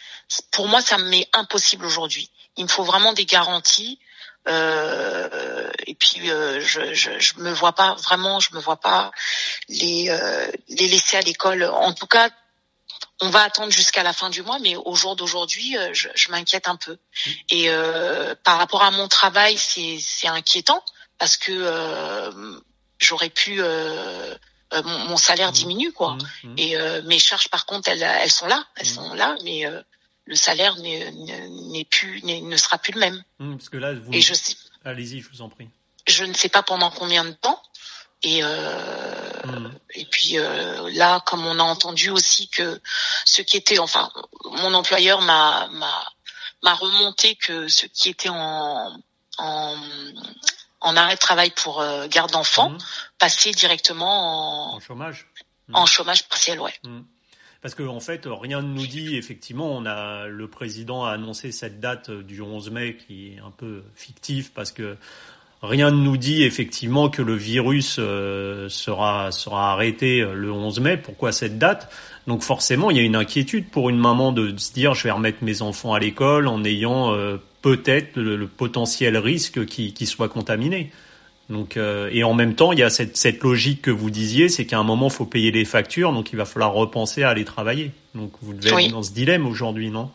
Pour 0.52 0.68
moi, 0.68 0.80
ça 0.80 0.96
me 0.98 1.08
met 1.08 1.28
impossible 1.32 1.84
aujourd'hui. 1.84 2.30
Il 2.56 2.64
me 2.64 2.68
faut 2.68 2.84
vraiment 2.84 3.12
des 3.12 3.26
garanties. 3.26 3.98
Euh, 4.46 5.70
et 5.86 5.94
puis 5.94 6.28
je, 6.28 6.94
je, 6.94 7.18
je 7.18 7.34
me 7.38 7.52
vois 7.52 7.72
pas 7.72 7.94
vraiment, 7.94 8.40
je 8.40 8.54
me 8.54 8.60
vois 8.60 8.80
pas 8.80 9.10
les 9.68 10.10
les 10.68 10.88
laisser 10.88 11.16
à 11.18 11.20
l'école. 11.20 11.64
En 11.64 11.92
tout 11.92 12.06
cas, 12.06 12.30
on 13.20 13.28
va 13.28 13.42
attendre 13.42 13.72
jusqu'à 13.72 14.02
la 14.02 14.14
fin 14.14 14.30
du 14.30 14.42
mois, 14.42 14.58
mais 14.60 14.76
au 14.76 14.94
jour 14.94 15.16
d'aujourd'hui, 15.16 15.76
je, 15.92 16.08
je 16.14 16.30
m'inquiète 16.30 16.68
un 16.68 16.76
peu. 16.76 16.96
Mhm. 17.26 17.32
Et 17.50 17.70
par 18.44 18.56
rapport 18.56 18.82
à 18.82 18.90
mon 18.90 19.08
travail, 19.08 19.58
c'est 19.58 19.98
c'est 20.00 20.28
inquiétant 20.28 20.82
parce 21.18 21.36
que 21.36 21.52
j'aurais 22.98 23.30
pu 23.30 23.60
euh, 23.60 24.34
euh, 24.74 24.82
mon, 24.82 25.16
salaire 25.16 25.50
mmh. 25.50 25.54
diminue 25.54 25.92
quoi. 25.92 26.14
Mmh. 26.14 26.48
Mmh. 26.48 26.54
Et 26.58 26.76
euh, 26.76 27.02
mes 27.02 27.18
charges 27.18 27.48
par 27.48 27.66
contre 27.66 27.88
elles, 27.88 28.02
elles 28.02 28.30
sont 28.30 28.46
là, 28.46 28.64
elles 28.76 28.86
sont 28.86 29.14
là, 29.14 29.36
mais 29.44 29.64
le 30.24 30.34
salaire 30.34 30.76
n'est 30.76 31.84
plus 31.84 32.22
ne 32.22 32.56
sera 32.56 32.78
plus 32.78 32.92
le 32.92 33.00
même. 33.00 33.22
parce 33.38 33.68
que 33.68 33.78
là, 33.78 33.94
vous... 33.94 34.12
Et 34.12 34.20
je 34.20 34.34
sais... 34.34 34.54
Allez-y, 34.84 35.20
je 35.20 35.28
vous 35.30 35.42
en 35.42 35.48
prie. 35.48 35.68
Je 36.06 36.24
ne 36.24 36.34
sais 36.34 36.48
pas 36.48 36.62
pendant 36.62 36.90
combien 36.90 37.24
de 37.24 37.32
temps. 37.32 37.62
Et 38.22 38.40
euh, 38.42 39.68
et 39.94 40.04
puis 40.06 40.38
euh, 40.38 40.90
là, 40.92 41.20
comme 41.20 41.46
on 41.46 41.58
a 41.60 41.62
entendu 41.62 42.10
aussi 42.10 42.48
que 42.48 42.80
ce 43.24 43.42
qui 43.42 43.56
était, 43.56 43.78
enfin, 43.78 44.10
mon 44.44 44.74
employeur 44.74 45.20
m'a 45.20 45.68
m'a 45.68 46.04
m'a 46.62 46.74
remonté 46.74 47.36
que 47.36 47.68
ce 47.68 47.86
qui 47.86 48.08
était 48.08 48.28
en 48.28 49.00
en 49.38 49.76
en 50.88 50.96
arrêt 50.96 51.14
de 51.14 51.20
travail 51.20 51.52
pour 51.54 51.80
euh, 51.80 52.06
garde 52.08 52.32
d'enfants, 52.32 52.70
mmh. 52.70 52.78
passer 53.18 53.50
directement 53.52 54.74
en, 54.74 54.80
chômage. 54.80 55.26
En 55.72 55.86
chômage 55.86 56.26
partiel, 56.28 56.60
ouais. 56.60 56.72
Mmh. 56.82 57.00
Parce 57.60 57.74
qu'en 57.74 57.96
en 57.96 58.00
fait, 58.00 58.22
rien 58.26 58.62
ne 58.62 58.68
nous 58.68 58.86
dit, 58.86 59.16
effectivement, 59.16 59.70
on 59.70 59.84
a, 59.84 60.26
le 60.26 60.48
président 60.48 61.04
a 61.04 61.12
annoncé 61.12 61.52
cette 61.52 61.80
date 61.80 62.10
du 62.10 62.40
11 62.40 62.70
mai 62.70 62.96
qui 62.96 63.34
est 63.34 63.40
un 63.40 63.50
peu 63.50 63.82
fictive 63.94 64.52
parce 64.52 64.70
que 64.70 64.96
rien 65.60 65.90
ne 65.90 65.96
nous 65.96 66.16
dit 66.16 66.44
effectivement 66.44 67.10
que 67.10 67.20
le 67.20 67.34
virus 67.34 67.96
euh, 67.98 68.68
sera, 68.68 69.32
sera 69.32 69.72
arrêté 69.72 70.20
euh, 70.20 70.34
le 70.34 70.52
11 70.52 70.80
mai. 70.80 70.96
Pourquoi 70.96 71.32
cette 71.32 71.58
date? 71.58 71.92
Donc 72.28 72.42
forcément, 72.42 72.90
il 72.90 72.96
y 72.96 73.00
a 73.00 73.02
une 73.02 73.16
inquiétude 73.16 73.68
pour 73.68 73.90
une 73.90 73.98
maman 73.98 74.30
de 74.32 74.56
se 74.56 74.72
dire 74.72 74.94
je 74.94 75.02
vais 75.02 75.10
remettre 75.10 75.42
mes 75.42 75.60
enfants 75.60 75.92
à 75.92 75.98
l'école 75.98 76.46
en 76.46 76.64
ayant 76.64 77.12
peut-être 77.62 78.16
le, 78.16 78.46
potentiel 78.46 79.16
risque 79.16 79.66
qui, 79.66 79.92
qui 79.92 80.06
soit 80.06 80.28
contaminé. 80.28 80.92
Donc, 81.48 81.76
euh, 81.76 82.10
et 82.12 82.24
en 82.24 82.34
même 82.34 82.54
temps, 82.54 82.72
il 82.72 82.78
y 82.78 82.82
a 82.82 82.90
cette, 82.90 83.16
cette 83.16 83.42
logique 83.42 83.82
que 83.82 83.90
vous 83.90 84.10
disiez, 84.10 84.48
c'est 84.48 84.66
qu'à 84.66 84.78
un 84.78 84.82
moment, 84.82 85.08
il 85.08 85.12
faut 85.12 85.24
payer 85.24 85.50
les 85.50 85.64
factures, 85.64 86.12
donc 86.12 86.30
il 86.32 86.36
va 86.36 86.44
falloir 86.44 86.72
repenser 86.72 87.22
à 87.22 87.30
aller 87.30 87.44
travailler. 87.44 87.90
Donc, 88.14 88.32
vous 88.42 88.52
devez 88.52 88.84
être 88.84 88.92
dans 88.92 89.02
ce 89.02 89.12
dilemme 89.12 89.46
aujourd'hui, 89.46 89.90
non? 89.90 90.10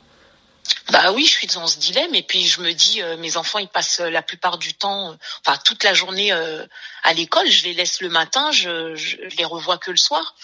Bah 0.92 1.12
oui, 1.12 1.26
je 1.26 1.32
suis 1.32 1.48
dans 1.48 1.68
ce 1.68 1.78
dilemme 1.78 2.16
et 2.16 2.22
puis 2.22 2.46
je 2.46 2.62
me 2.62 2.72
dis 2.72 3.02
euh, 3.02 3.18
mes 3.18 3.36
enfants 3.36 3.60
ils 3.60 3.68
passent 3.68 4.00
la 4.00 4.22
plupart 4.22 4.58
du 4.58 4.74
temps, 4.74 5.14
enfin 5.46 5.60
toute 5.66 5.84
la 5.84 5.94
journée 5.94 6.32
à 6.32 7.14
l'école. 7.14 7.50
Je 7.50 7.66
les 7.66 7.74
laisse 7.74 8.00
le 8.00 8.08
matin, 8.08 8.50
je, 8.52 8.96
je, 8.96 9.18
les 9.38 9.44
revois 9.44 9.78
que 9.78 9.92
le 9.92 9.98
soir 9.98 10.36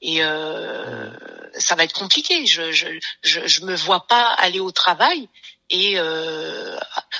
et 0.00 0.22
euh, 0.22 1.10
ça 1.58 1.74
va 1.74 1.84
être 1.84 1.92
compliqué. 1.92 2.46
Je, 2.46 2.72
je 2.72 2.86
je 3.22 3.46
je 3.46 3.64
me 3.64 3.74
vois 3.74 4.06
pas 4.06 4.32
aller 4.38 4.60
au 4.60 4.70
travail 4.70 5.28
et 5.70 5.98
euh, 5.98 6.78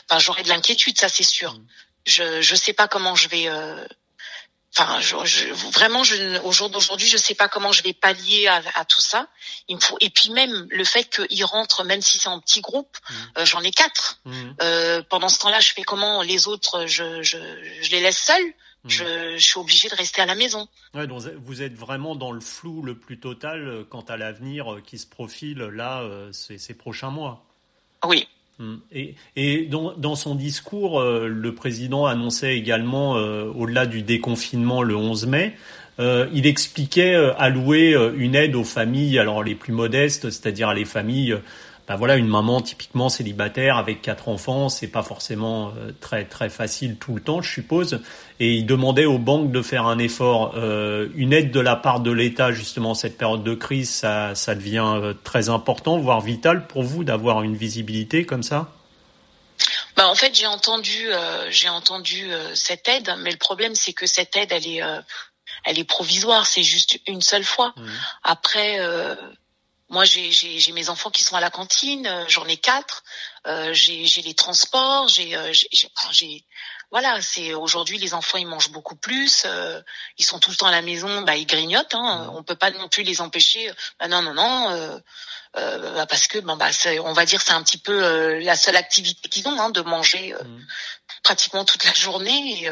enfin 0.08 0.18
j'aurai 0.18 0.42
de 0.42 0.48
l'inquiétude, 0.48 0.98
ça 0.98 1.08
c'est 1.08 1.24
sûr. 1.24 1.54
Mm. 1.54 1.66
Je 2.06 2.40
je 2.40 2.54
sais 2.54 2.72
pas 2.72 2.88
comment 2.88 3.14
je 3.14 3.28
vais. 3.28 3.48
Euh, 3.48 3.84
enfin, 4.78 5.00
je, 5.00 5.16
je, 5.24 5.52
vraiment, 5.72 6.04
je, 6.04 6.40
au 6.42 6.52
jour 6.52 6.70
d'aujourd'hui, 6.70 7.08
je 7.08 7.16
sais 7.16 7.34
pas 7.34 7.48
comment 7.48 7.72
je 7.72 7.82
vais 7.82 7.92
pallier 7.92 8.46
à, 8.46 8.62
à, 8.74 8.84
tout 8.84 9.00
ça. 9.00 9.26
Il 9.68 9.76
me 9.76 9.80
faut, 9.80 9.96
et 10.00 10.10
puis 10.10 10.30
même 10.30 10.66
le 10.70 10.84
fait 10.84 11.04
qu'ils 11.04 11.44
rentrent, 11.44 11.84
même 11.84 12.00
si 12.00 12.18
c'est 12.18 12.28
en 12.28 12.40
petit 12.40 12.60
groupe, 12.60 12.96
mm. 13.08 13.14
euh, 13.38 13.46
j'en 13.46 13.62
ai 13.62 13.70
quatre. 13.70 14.20
Mm. 14.24 14.32
Euh, 14.62 15.02
pendant 15.08 15.28
ce 15.28 15.38
temps-là, 15.40 15.60
je 15.60 15.72
fais 15.72 15.82
comment 15.82 16.22
Les 16.22 16.46
autres, 16.46 16.86
je, 16.86 17.22
je, 17.22 17.38
je 17.80 17.90
les 17.90 18.00
laisse 18.00 18.18
seuls? 18.18 18.52
Je, 18.88 19.34
je, 19.36 19.44
suis 19.44 19.58
obligée 19.58 19.88
de 19.88 19.96
rester 19.96 20.22
à 20.22 20.26
la 20.26 20.36
maison. 20.36 20.68
Ouais, 20.94 21.08
donc 21.08 21.20
vous 21.20 21.60
êtes 21.60 21.74
vraiment 21.74 22.14
dans 22.14 22.30
le 22.30 22.40
flou 22.40 22.82
le 22.82 22.96
plus 22.96 23.18
total 23.18 23.66
euh, 23.66 23.82
quant 23.82 24.02
à 24.02 24.16
l'avenir 24.16 24.76
qui 24.86 24.98
se 24.98 25.08
profile 25.08 25.58
là 25.58 26.08
ces, 26.30 26.56
ces 26.58 26.74
prochains 26.74 27.10
mois. 27.10 27.44
Oui. 28.04 28.28
Mm. 28.58 28.74
Et, 28.92 29.14
et 29.36 29.66
dans, 29.66 30.14
son 30.14 30.34
discours, 30.34 31.02
le 31.02 31.54
président 31.54 32.06
annonçait 32.06 32.56
également, 32.56 33.12
au-delà 33.12 33.86
du 33.86 34.02
déconfinement 34.02 34.82
le 34.82 34.96
11 34.96 35.26
mai, 35.26 35.54
euh, 35.98 36.26
il 36.32 36.46
expliquait 36.46 37.14
allouer 37.38 37.96
une 38.16 38.34
aide 38.34 38.54
aux 38.54 38.64
familles, 38.64 39.18
alors 39.18 39.42
les 39.42 39.54
plus 39.54 39.72
modestes, 39.72 40.30
c'est-à-dire 40.30 40.72
les 40.74 40.84
familles 40.84 41.36
ben 41.88 41.94
voilà, 41.94 42.16
une 42.16 42.26
maman 42.26 42.60
typiquement 42.60 43.08
célibataire 43.08 43.76
avec 43.76 44.02
quatre 44.02 44.28
enfants, 44.28 44.68
c'est 44.68 44.88
pas 44.88 45.04
forcément 45.04 45.72
euh, 45.76 45.92
très 46.00 46.24
très 46.24 46.48
facile 46.48 46.96
tout 46.96 47.14
le 47.14 47.20
temps, 47.20 47.42
je 47.42 47.52
suppose. 47.52 48.00
Et 48.40 48.54
il 48.54 48.66
demandait 48.66 49.04
aux 49.04 49.18
banques 49.18 49.52
de 49.52 49.62
faire 49.62 49.86
un 49.86 49.98
effort, 49.98 50.54
euh, 50.56 51.08
une 51.14 51.32
aide 51.32 51.52
de 51.52 51.60
la 51.60 51.76
part 51.76 52.00
de 52.00 52.10
l'État 52.10 52.50
justement 52.50 52.94
cette 52.94 53.16
période 53.16 53.44
de 53.44 53.54
crise, 53.54 53.88
ça, 53.88 54.34
ça 54.34 54.56
devient 54.56 54.94
euh, 54.96 55.14
très 55.22 55.48
important, 55.48 55.98
voire 55.98 56.20
vital 56.20 56.66
pour 56.66 56.82
vous 56.82 57.04
d'avoir 57.04 57.42
une 57.42 57.56
visibilité 57.56 58.26
comme 58.26 58.42
ça? 58.42 58.72
Bah 59.96 60.08
en 60.08 60.14
fait 60.14 60.34
j'ai 60.34 60.46
entendu 60.46 61.06
j'ai 61.48 61.70
entendu 61.70 62.28
cette 62.52 62.86
aide, 62.86 63.14
mais 63.20 63.30
le 63.30 63.38
problème 63.38 63.74
c'est 63.74 63.94
que 63.94 64.06
cette 64.06 64.36
aide 64.36 64.52
elle 64.52 64.66
est 64.66 64.82
elle 65.64 65.78
est 65.78 65.84
provisoire, 65.84 66.46
c'est 66.46 66.62
juste 66.62 67.00
une 67.06 67.22
seule 67.22 67.44
fois. 67.44 67.72
Mmh. 67.76 67.86
Après 68.22 68.78
moi, 69.88 70.04
j'ai 70.04 70.72
mes 70.72 70.88
enfants 70.88 71.10
qui 71.10 71.22
sont 71.22 71.36
à 71.36 71.40
la 71.40 71.50
cantine, 71.50 72.06
euh, 72.06 72.24
j'en 72.26 72.44
ai 72.46 72.56
quatre. 72.56 73.04
Euh, 73.46 73.72
j'ai 73.72 74.22
les 74.22 74.34
transports, 74.34 75.06
j'ai, 75.06 75.36
euh, 75.36 75.52
j'ai, 75.52 76.44
voilà, 76.90 77.22
c'est 77.22 77.54
aujourd'hui 77.54 77.98
les 77.98 78.12
enfants 78.12 78.38
ils 78.38 78.46
mangent 78.46 78.70
beaucoup 78.70 78.96
plus, 78.96 79.44
euh, 79.44 79.80
ils 80.18 80.24
sont 80.24 80.40
tout 80.40 80.50
le 80.50 80.56
temps 80.56 80.66
à 80.66 80.72
la 80.72 80.82
maison, 80.82 81.22
bah 81.22 81.36
ils 81.36 81.46
grignotent. 81.46 81.94
Hein, 81.94 82.32
on 82.34 82.42
peut 82.42 82.56
pas 82.56 82.72
non 82.72 82.88
plus 82.88 83.04
les 83.04 83.20
empêcher. 83.20 83.70
Bah 84.00 84.08
non, 84.08 84.22
non, 84.22 84.34
non. 84.34 84.70
Euh, 85.56 85.94
bah 85.94 86.06
parce 86.06 86.26
que 86.26 86.38
bon 86.40 86.56
bah 86.56 86.70
on 87.04 87.12
va 87.12 87.24
dire 87.24 87.40
c'est 87.40 87.52
un 87.52 87.62
petit 87.62 87.78
peu 87.78 88.38
la 88.40 88.56
seule 88.56 88.76
activité 88.76 89.28
qu'ils 89.28 89.46
ont 89.46 89.58
hein, 89.60 89.70
de 89.70 89.80
manger 89.82 90.34
mmh. 90.34 90.66
pratiquement 91.22 91.64
toute 91.64 91.84
la 91.84 91.94
journée. 91.94 92.64
Et, 92.64 92.70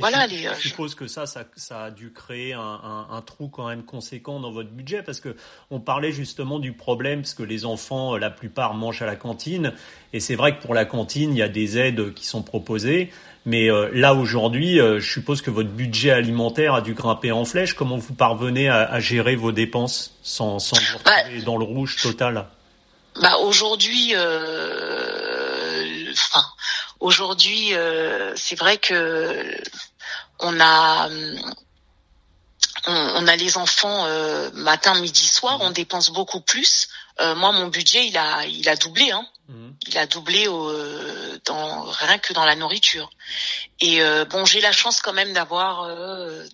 voilà, 0.00 0.28
je, 0.28 0.46
euh, 0.46 0.54
suppose 0.54 0.94
que 0.94 1.06
ça, 1.06 1.26
ça, 1.26 1.44
ça, 1.56 1.84
a 1.84 1.90
dû 1.90 2.12
créer 2.12 2.52
un, 2.52 2.60
un, 2.60 3.06
un, 3.10 3.22
trou 3.22 3.48
quand 3.48 3.68
même 3.68 3.82
conséquent 3.84 4.40
dans 4.40 4.50
votre 4.50 4.70
budget 4.70 5.02
parce 5.02 5.20
que 5.20 5.36
on 5.70 5.80
parlait 5.80 6.12
justement 6.12 6.58
du 6.58 6.72
problème 6.72 7.22
parce 7.22 7.34
que 7.34 7.42
les 7.42 7.64
enfants, 7.64 8.14
euh, 8.14 8.18
la 8.18 8.30
plupart 8.30 8.74
mangent 8.74 9.02
à 9.02 9.06
la 9.06 9.16
cantine 9.16 9.72
et 10.12 10.20
c'est 10.20 10.34
vrai 10.34 10.56
que 10.56 10.62
pour 10.62 10.74
la 10.74 10.84
cantine, 10.84 11.32
il 11.32 11.38
y 11.38 11.42
a 11.42 11.48
des 11.48 11.78
aides 11.78 12.12
qui 12.14 12.26
sont 12.26 12.42
proposées. 12.42 13.10
Mais 13.46 13.70
euh, 13.70 13.88
là 13.92 14.14
aujourd'hui, 14.14 14.78
je 14.78 14.98
suppose 15.00 15.40
que 15.40 15.50
votre 15.50 15.70
budget 15.70 16.10
alimentaire 16.10 16.74
a 16.74 16.80
dû 16.80 16.94
grimper 16.94 17.30
en 17.32 17.44
flèche. 17.44 17.74
Comment 17.74 17.96
vous 17.96 18.14
parvenez 18.14 18.68
à, 18.68 18.82
à 18.82 18.98
gérer 19.00 19.36
vos 19.36 19.52
dépenses 19.52 20.16
sans, 20.22 20.58
sans 20.58 20.76
vous 20.76 20.98
bah, 21.04 21.12
retrouver 21.16 21.42
dans 21.42 21.56
le 21.56 21.64
rouge 21.64 21.96
total? 22.02 22.46
Bah 23.22 23.36
aujourd'hui, 23.38 24.14
enfin 26.12 26.44
aujourd'hui, 27.00 27.72
c'est 28.36 28.56
vrai 28.56 28.78
que 28.78 29.56
on 30.40 30.60
a 30.60 31.08
on, 32.86 33.26
a 33.26 33.36
les 33.36 33.56
enfants 33.56 34.06
euh, 34.06 34.50
matin, 34.52 34.94
midi, 35.00 35.26
soir. 35.26 35.58
On 35.60 35.70
dépense 35.70 36.10
beaucoup 36.10 36.40
plus. 36.40 36.88
Euh, 37.20 37.34
moi, 37.34 37.52
mon 37.52 37.66
budget, 37.68 38.06
il 38.06 38.16
a 38.16 38.44
il 38.46 38.68
a 38.68 38.76
doublé. 38.76 39.10
Hein. 39.10 39.26
Mhm. 39.48 39.74
Il 39.88 39.98
a 39.98 40.06
doublé 40.06 40.46
dans 41.44 41.82
rien 41.82 42.18
que 42.18 42.32
dans 42.32 42.44
la 42.44 42.56
nourriture. 42.56 43.10
Et 43.80 44.02
euh, 44.02 44.24
bon, 44.24 44.44
j'ai 44.44 44.60
la 44.60 44.72
chance 44.72 45.00
quand 45.00 45.12
même 45.12 45.32
d'avoir 45.32 45.88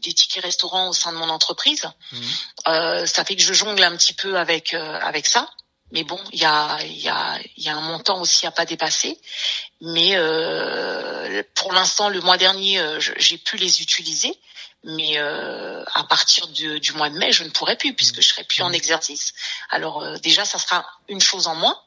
des 0.02 0.12
tickets 0.12 0.42
restaurants 0.42 0.88
au 0.88 0.92
sein 0.92 1.12
de 1.12 1.18
mon 1.18 1.28
entreprise. 1.28 1.90
Mhm. 2.12 3.06
ça 3.06 3.24
fait 3.24 3.36
que 3.36 3.42
je 3.42 3.52
jongle 3.52 3.82
un 3.82 3.96
petit 3.96 4.14
peu 4.14 4.38
avec 4.38 4.74
avec 4.74 5.26
ça. 5.26 5.48
Mais 5.92 6.04
bon, 6.04 6.18
il 6.32 6.40
y 6.40 6.44
a, 6.46 6.82
y, 6.84 7.08
a, 7.08 7.38
y 7.58 7.68
a 7.68 7.76
un 7.76 7.80
montant 7.82 8.20
aussi 8.20 8.46
à 8.46 8.50
pas 8.50 8.64
dépasser. 8.64 9.18
Mais 9.82 10.12
euh, 10.14 11.42
pour 11.54 11.72
l'instant, 11.74 12.08
le 12.08 12.20
mois 12.22 12.38
dernier, 12.38 12.78
euh, 12.78 12.98
j'ai 12.98 13.36
pu 13.36 13.58
les 13.58 13.82
utiliser. 13.82 14.34
Mais 14.84 15.18
euh, 15.18 15.84
à 15.94 16.04
partir 16.04 16.48
du, 16.48 16.80
du, 16.80 16.92
mois 16.94 17.10
de 17.10 17.18
mai, 17.18 17.30
je 17.30 17.44
ne 17.44 17.50
pourrai 17.50 17.76
plus 17.76 17.94
puisque 17.94 18.20
je 18.22 18.28
serai 18.28 18.42
plus 18.44 18.62
en 18.62 18.72
exercice. 18.72 19.34
Alors 19.68 20.02
euh, 20.02 20.16
déjà, 20.16 20.46
ça 20.46 20.58
sera 20.58 20.84
une 21.08 21.20
chose 21.20 21.46
en 21.46 21.54
moins. 21.54 21.78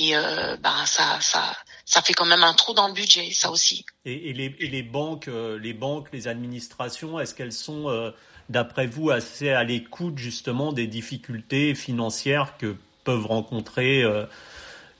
Et 0.00 0.14
bah, 0.60 0.86
ça, 0.86 1.18
ça, 1.20 1.56
ça 1.84 2.02
fait 2.02 2.12
quand 2.12 2.24
même 2.24 2.44
un 2.44 2.54
trou 2.54 2.72
dans 2.72 2.86
le 2.86 2.94
budget, 2.94 3.32
ça 3.32 3.50
aussi. 3.50 3.84
Et, 4.04 4.30
et, 4.30 4.32
les, 4.32 4.54
et 4.60 4.68
les, 4.68 4.84
banques, 4.84 5.26
les 5.26 5.72
banques, 5.72 6.06
les 6.12 6.28
administrations, 6.28 7.18
est-ce 7.18 7.34
qu'elles 7.34 7.52
sont, 7.52 8.12
d'après 8.48 8.86
vous, 8.86 9.10
assez 9.10 9.50
à 9.50 9.64
l'écoute 9.64 10.16
justement 10.16 10.72
des 10.72 10.86
difficultés 10.86 11.74
financières 11.74 12.56
que 12.58 12.76
peuvent 13.08 13.24
rencontrer 13.24 14.02
euh, 14.02 14.24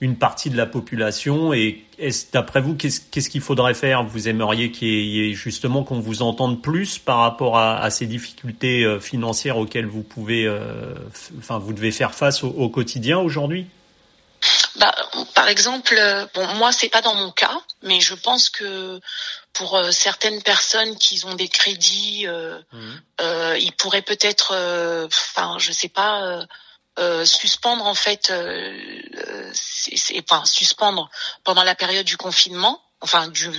une 0.00 0.16
partie 0.16 0.48
de 0.48 0.56
la 0.56 0.64
population. 0.64 1.52
Et 1.52 1.84
d'après 2.32 2.62
vous, 2.62 2.74
qu'est-ce 2.74 3.28
qu'il 3.28 3.42
faudrait 3.42 3.74
faire? 3.74 4.02
Vous 4.02 4.28
aimeriez 4.28 4.72
qu'il 4.72 4.88
y 4.88 5.28
ait 5.28 5.34
justement 5.34 5.84
qu'on 5.84 6.00
vous 6.00 6.22
entende 6.22 6.62
plus 6.62 6.98
par 6.98 7.18
rapport 7.18 7.58
à, 7.58 7.90
ces 7.90 8.06
difficultés 8.06 8.82
euh, 8.82 8.98
financières 8.98 9.58
auxquelles 9.58 9.84
vous 9.84 10.02
pouvez, 10.02 10.46
euh, 10.46 10.94
enfin, 11.38 11.58
vous 11.58 11.74
devez 11.74 11.90
faire 11.90 12.14
face 12.14 12.42
au, 12.44 12.70
quotidien 12.70 13.18
aujourd'hui? 13.18 13.66
Bah, 14.76 14.94
par 15.34 15.48
exemple, 15.48 16.00
bon, 16.34 16.46
moi 16.54 16.72
c'est 16.72 16.88
pas 16.88 17.02
dans 17.02 17.14
mon 17.14 17.30
cas, 17.30 17.58
mais 17.82 18.00
je 18.00 18.14
pense 18.14 18.48
que 18.48 19.00
pour 19.52 19.78
certaines 19.90 20.40
personnes 20.40 20.96
qui 20.96 21.20
ont 21.26 21.34
des 21.34 21.48
crédits, 21.48 22.26
mmh. 22.26 23.26
ils 23.58 23.72
pourraient 23.76 24.00
peut-être, 24.00 24.54
enfin, 25.04 25.58
je 25.58 25.72
sais 25.72 25.88
pas 25.90 26.46
euh, 26.98 27.24
suspendre 27.24 27.86
en 27.86 27.94
fait, 27.94 28.30
euh, 28.30 29.50
c'est, 29.52 30.22
enfin 30.28 30.44
suspendre 30.44 31.08
pendant 31.44 31.62
la 31.62 31.74
période 31.74 32.04
du 32.04 32.16
confinement, 32.16 32.82
enfin 33.00 33.28
du 33.28 33.50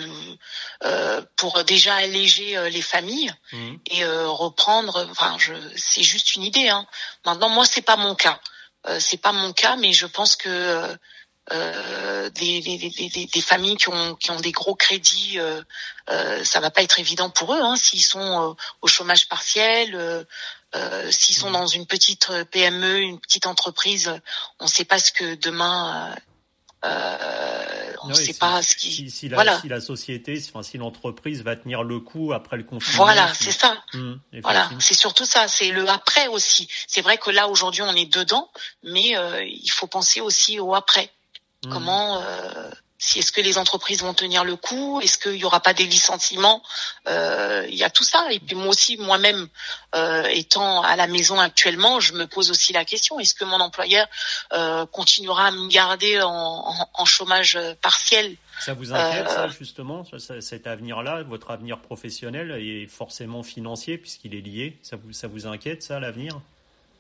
euh, 0.84 1.22
pour 1.38 1.64
déjà 1.64 1.96
alléger 1.96 2.70
les 2.70 2.82
familles 2.82 3.34
mmh. 3.54 3.76
et 3.92 4.06
reprendre. 4.06 5.08
Enfin, 5.10 5.38
je, 5.40 5.54
c'est 5.78 6.04
juste 6.04 6.36
une 6.36 6.44
idée. 6.44 6.70
Hein. 6.70 6.86
Maintenant, 7.26 7.50
moi, 7.50 7.66
c'est 7.66 7.82
pas 7.82 7.96
mon 7.96 8.14
cas. 8.14 8.40
c'est 9.00 9.22
pas 9.22 9.32
mon 9.32 9.54
cas, 9.54 9.78
mais 9.78 9.94
je 9.94 10.06
pense 10.06 10.36
que 10.36 10.98
euh, 11.52 12.30
des, 12.30 12.62
des, 12.62 12.78
des, 12.78 13.26
des, 13.26 13.42
familles 13.42 13.78
qui 13.78 13.90
ont, 13.90 14.16
qui 14.16 14.32
ont 14.32 14.40
des 14.40 14.52
gros 14.52 14.76
crédits, 14.76 15.40
euh, 15.40 15.62
euh, 16.10 16.44
ça 16.44 16.60
va 16.60 16.70
pas 16.70 16.82
être 16.82 17.00
évident 17.00 17.30
pour 17.30 17.54
eux. 17.54 17.60
Hein, 17.62 17.76
s'ils 17.76 18.04
sont 18.04 18.56
au 18.82 18.88
chômage 18.88 19.28
partiel, 19.28 20.26
euh, 20.76 21.12
s'ils 21.12 21.36
sont 21.36 21.52
dans 21.52 21.66
une 21.66 21.88
petite 21.88 22.30
euh, 22.30 22.46
PME, 22.46 23.00
une 23.00 23.20
petite 23.20 23.48
entreprise, 23.48 24.20
on 24.60 24.66
ne 24.66 24.70
sait 24.70 24.86
pas 24.86 25.00
ce 25.00 25.12
que 25.12 25.36
demain. 25.36 26.16
Euh, 26.86 27.94
on 28.04 28.08
ne 28.08 28.14
sait 28.14 28.34
pas 28.34 28.62
ce 28.62 28.76
qui. 28.76 28.92
Si, 28.92 29.10
si, 29.10 29.30
la, 29.30 29.36
voilà. 29.36 29.60
si 29.60 29.68
la 29.68 29.82
société, 29.82 30.40
si, 30.40 30.50
enfin, 30.50 30.64
si 30.64 30.78
l'entreprise 30.78 31.44
va 31.44 31.56
tenir 31.56 31.84
le 31.84 32.00
coup 32.00 32.32
après 32.32 32.56
le 32.56 32.64
confinement. 32.64 33.04
Voilà, 33.04 33.34
c'est 33.34 33.52
ça. 33.52 33.84
Hum, 33.94 34.20
voilà, 34.44 34.70
c'est 34.80 34.94
surtout 34.94 35.26
ça. 35.26 35.48
C'est 35.48 35.72
le 35.72 35.90
après 35.90 36.28
aussi. 36.28 36.70
C'est 36.88 37.02
vrai 37.02 37.18
que 37.18 37.32
là 37.32 37.50
aujourd'hui 37.50 37.82
on 37.82 37.96
est 37.96 38.12
dedans, 38.12 38.50
mais 38.84 39.18
euh, 39.18 39.44
il 39.44 39.70
faut 39.72 39.88
penser 39.88 40.22
aussi 40.22 40.60
au 40.60 40.74
après. 40.74 41.12
Hum. 41.66 41.74
Comment 41.74 42.22
si 43.00 43.20
est-ce 43.20 43.32
que 43.32 43.40
les 43.40 43.58
entreprises 43.58 44.02
vont 44.02 44.14
tenir 44.14 44.44
le 44.44 44.58
coup, 44.58 45.00
est-ce 45.02 45.18
qu'il 45.18 45.38
y 45.38 45.46
aura 45.46 45.62
pas 45.62 45.74
des 45.74 45.86
licenciements, 45.86 46.62
euh, 47.08 47.66
il 47.70 47.76
y 47.76 47.84
a 47.86 47.90
tout 47.90 48.04
ça. 48.04 48.28
Et 48.32 48.40
puis 48.40 48.58
moi 48.58 48.68
aussi, 48.68 48.98
moi-même, 48.98 49.48
euh, 49.96 50.26
étant 50.26 50.82
à 50.82 50.98
la 50.98 51.08
maison 51.08 51.40
actuellement, 51.40 52.02
je 52.02 52.14
me 52.14 52.28
pose 52.28 52.52
aussi 52.52 52.74
la 52.74 52.84
question 52.84 53.18
est-ce 53.20 53.34
que 53.34 53.46
mon 53.46 53.62
employeur 53.62 54.06
euh, 54.52 54.86
continuera 54.86 55.48
à 55.48 55.52
me 55.52 55.70
garder 55.70 56.22
en, 56.22 57.06
chômage 57.06 57.58
partiel? 57.82 58.36
Ça 58.60 58.74
vous 58.74 58.94
inquiète 58.94 59.30
ça 59.30 59.48
justement, 59.48 60.04
cet 60.42 60.68
avenir-là, 60.68 61.24
votre 61.24 61.52
avenir 61.52 61.80
professionnel 61.80 62.52
et 62.60 62.86
forcément 62.88 63.42
financier 63.42 63.98
puisqu'il 63.98 64.36
est 64.36 64.42
lié. 64.42 64.78
Ça 64.84 64.98
vous 64.98 65.14
ça 65.14 65.28
vous 65.28 65.48
inquiète 65.48 65.82
ça 65.82 66.00
l'avenir? 66.00 66.40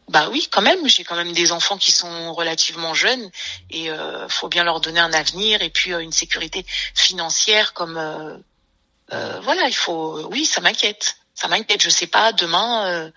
Bah 0.09 0.27
oui, 0.31 0.47
quand 0.51 0.61
même. 0.61 0.87
J'ai 0.87 1.03
quand 1.03 1.15
même 1.15 1.33
des 1.33 1.51
enfants 1.51 1.77
qui 1.77 1.91
sont 1.91 2.33
relativement 2.33 2.93
jeunes 2.93 3.29
et 3.69 3.91
euh, 3.91 4.27
faut 4.27 4.47
bien 4.47 4.63
leur 4.63 4.81
donner 4.81 4.99
un 4.99 5.13
avenir 5.13 5.61
et 5.61 5.69
puis 5.69 5.93
euh, 5.93 5.99
une 5.99 6.11
sécurité 6.11 6.65
financière 6.95 7.73
comme 7.73 7.97
euh, 7.97 8.35
euh, 9.13 9.39
voilà. 9.41 9.67
Il 9.67 9.75
faut. 9.75 10.27
Oui, 10.31 10.45
ça 10.45 10.61
m'inquiète. 10.61 11.17
Ça 11.35 11.47
m'inquiète. 11.47 11.81
Je 11.81 11.89
sais 11.89 12.07
pas 12.07 12.33
demain 12.33 13.11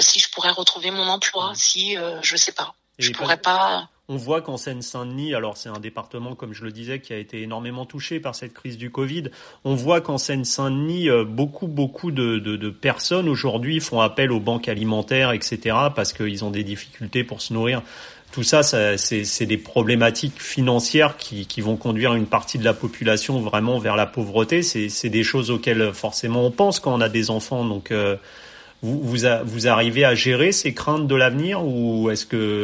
si 0.00 0.20
je 0.20 0.30
pourrais 0.30 0.50
retrouver 0.50 0.90
mon 0.90 1.08
emploi. 1.08 1.52
Si 1.54 1.96
je 2.22 2.36
sais 2.36 2.52
pas. 2.52 2.74
je 2.98 3.10
pourrais 3.10 3.36
pas. 3.36 3.88
On 4.10 4.16
voit 4.16 4.40
qu'en 4.40 4.56
Seine-Saint-Denis, 4.56 5.34
alors 5.34 5.58
c'est 5.58 5.68
un 5.68 5.80
département, 5.80 6.34
comme 6.34 6.54
je 6.54 6.64
le 6.64 6.72
disais, 6.72 6.98
qui 6.98 7.12
a 7.12 7.18
été 7.18 7.42
énormément 7.42 7.84
touché 7.84 8.20
par 8.20 8.34
cette 8.34 8.54
crise 8.54 8.78
du 8.78 8.90
Covid. 8.90 9.24
On 9.64 9.74
voit 9.74 10.00
qu'en 10.00 10.16
Seine-Saint-Denis, 10.16 11.10
euh, 11.10 11.24
beaucoup, 11.24 11.66
beaucoup 11.66 12.10
de, 12.10 12.38
de, 12.38 12.70
personnes 12.70 13.28
aujourd'hui 13.28 13.80
font 13.80 14.00
appel 14.00 14.32
aux 14.32 14.40
banques 14.40 14.66
alimentaires, 14.68 15.32
etc., 15.32 15.76
parce 15.94 16.14
qu'ils 16.14 16.42
ont 16.42 16.50
des 16.50 16.64
difficultés 16.64 17.22
pour 17.22 17.42
se 17.42 17.52
nourrir. 17.52 17.82
Tout 18.32 18.44
ça, 18.44 18.62
ça 18.62 18.96
c'est 18.96 19.44
des 19.44 19.58
problématiques 19.58 20.40
financières 20.40 21.18
qui, 21.18 21.44
qui, 21.44 21.60
vont 21.60 21.76
conduire 21.76 22.14
une 22.14 22.26
partie 22.26 22.56
de 22.56 22.64
la 22.64 22.72
population 22.72 23.40
vraiment 23.40 23.78
vers 23.78 23.94
la 23.94 24.06
pauvreté. 24.06 24.62
C'est 24.62 25.10
des 25.10 25.22
choses 25.22 25.50
auxquelles 25.50 25.92
forcément 25.92 26.46
on 26.46 26.50
pense 26.50 26.80
quand 26.80 26.94
on 26.94 27.02
a 27.02 27.10
des 27.10 27.28
enfants. 27.28 27.66
Donc 27.66 27.90
euh, 27.90 28.16
vous, 28.82 29.00
vous, 29.02 29.66
arrivez 29.66 30.04
à 30.04 30.14
gérer 30.14 30.52
ces 30.52 30.72
craintes 30.72 31.08
de 31.08 31.14
l'avenir 31.16 31.64
ou 31.64 32.10
est-ce 32.10 32.26
que 32.26 32.62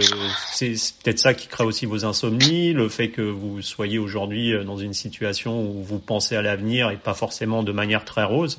c'est 0.53 0.75
peut-être 1.03 1.19
ça 1.19 1.35
qui 1.35 1.49
crée 1.49 1.65
aussi 1.65 1.87
vos 1.87 2.05
insomnies, 2.05 2.73
le 2.73 2.89
fait 2.89 3.09
que 3.09 3.23
vous 3.23 3.63
soyez 3.63 3.99
aujourd'hui 3.99 4.53
euh, 4.53 4.63
dans 4.63 4.77
une 4.77 4.95
situation 4.95 5.61
où 5.61 5.83
vous 5.83 5.99
pensez 5.99 6.37
à 6.37 6.43
l'avenir 6.43 6.91
et 6.91 6.97
pas 6.97 7.15
forcément 7.15 7.65
de 7.65 7.73
manière 7.73 8.05
très 8.05 8.23
rose? 8.23 8.59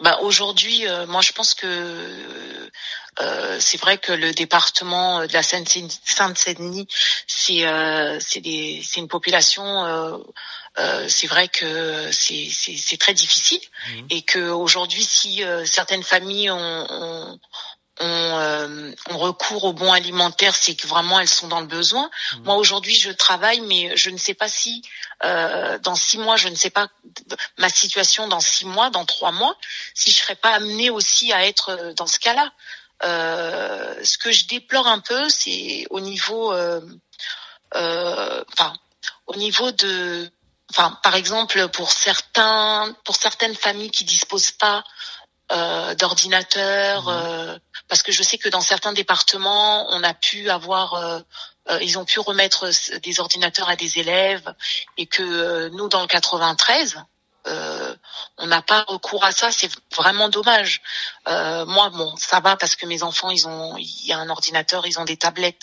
Bah 0.00 0.18
aujourd'hui, 0.22 0.88
euh, 0.88 1.06
moi 1.06 1.20
je 1.20 1.32
pense 1.32 1.54
que 1.54 1.66
euh, 1.66 2.68
c'est 3.58 3.80
vrai 3.80 3.98
que 3.98 4.12
le 4.12 4.32
département 4.32 5.26
de 5.26 5.32
la 5.32 5.42
Seine-Saint-Denis, 5.42 6.88
c'est 7.26 7.66
euh, 7.66 8.18
c'est 8.20 8.96
une 8.96 9.08
population 9.08 10.22
euh, 10.78 11.06
c'est 11.08 11.28
vrai 11.28 11.48
que 11.48 12.10
c'est 12.10 12.98
très 12.98 13.14
difficile 13.14 13.60
mmh. 13.60 14.06
et 14.10 14.22
que 14.22 14.48
aujourd'hui, 14.50 15.04
si 15.04 15.44
euh, 15.44 15.64
certaines 15.64 16.02
familles 16.02 16.50
ont, 16.50 16.58
ont, 16.90 17.38
euh, 18.00 18.92
recours 19.10 19.64
aux 19.64 19.72
bons 19.72 19.92
alimentaires, 19.92 20.56
c'est 20.56 20.74
que 20.74 20.88
vraiment 20.88 21.20
elles 21.20 21.28
sont 21.28 21.46
dans 21.46 21.60
le 21.60 21.66
besoin. 21.66 22.10
Mmh. 22.32 22.42
Moi 22.42 22.56
aujourd'hui, 22.56 22.96
je 22.96 23.12
travaille, 23.12 23.60
mais 23.60 23.96
je 23.96 24.10
ne 24.10 24.18
sais 24.18 24.34
pas 24.34 24.48
si 24.48 24.82
dans 25.22 25.94
six 25.94 26.18
mois, 26.18 26.36
je 26.36 26.48
ne 26.48 26.56
sais 26.56 26.70
pas 26.70 26.88
ma 27.56 27.68
situation 27.68 28.26
dans 28.26 28.40
six 28.40 28.66
mois, 28.66 28.90
dans 28.90 29.06
trois 29.06 29.30
mois, 29.30 29.56
si 29.94 30.10
je 30.10 30.16
serais 30.16 30.34
pas 30.34 30.50
amenée 30.50 30.90
aussi 30.90 31.32
à 31.32 31.46
être 31.46 31.94
dans 31.96 32.06
ce 32.06 32.18
cas-là. 32.18 32.52
Ce 33.04 34.18
que 34.18 34.32
je 34.32 34.46
déplore 34.46 34.86
un 34.86 35.00
peu, 35.00 35.28
c'est 35.28 35.86
au 35.90 36.00
niveau, 36.00 36.54
enfin, 37.72 38.74
au 39.26 39.36
niveau 39.36 39.70
de 39.72 40.30
enfin, 40.70 40.98
par 41.02 41.14
exemple, 41.14 41.68
pour 41.68 41.92
certains, 41.92 42.96
pour 43.04 43.16
certaines 43.16 43.54
familles 43.54 43.90
qui 43.90 44.04
disposent 44.04 44.50
pas 44.52 44.84
euh, 45.52 45.94
d'ordinateur, 45.94 47.04
mmh. 47.04 47.08
euh, 47.08 47.58
parce 47.88 48.02
que 48.02 48.12
je 48.12 48.22
sais 48.22 48.38
que 48.38 48.48
dans 48.48 48.60
certains 48.60 48.92
départements, 48.92 49.86
on 49.90 50.02
a 50.02 50.14
pu 50.14 50.50
avoir, 50.50 50.94
euh, 50.94 51.20
euh 51.70 51.78
ils 51.82 51.98
ont 51.98 52.04
pu 52.04 52.18
remettre 52.18 52.70
des 53.00 53.20
ordinateurs 53.20 53.68
à 53.68 53.76
des 53.76 53.98
élèves, 53.98 54.54
et 54.96 55.06
que 55.06 55.22
euh, 55.22 55.68
nous, 55.70 55.88
dans 55.88 56.00
le 56.00 56.06
93, 56.06 56.96
euh, 56.96 57.00
on 58.38 58.46
n'a 58.46 58.62
pas 58.62 58.84
recours 58.88 59.24
à 59.24 59.32
ça, 59.32 59.52
c'est 59.52 59.70
vraiment 59.94 60.28
dommage. 60.28 60.82
Euh, 61.28 61.64
moi, 61.66 61.90
bon, 61.90 62.14
ça 62.16 62.40
va 62.40 62.56
parce 62.56 62.74
que 62.76 62.86
mes 62.86 63.02
enfants, 63.02 63.30
ils 63.30 63.46
ont, 63.46 63.76
il 63.76 64.06
y 64.06 64.12
a 64.12 64.18
un 64.18 64.28
ordinateur, 64.28 64.86
ils 64.86 64.98
ont 64.98 65.04
des 65.04 65.16
tablettes, 65.16 65.62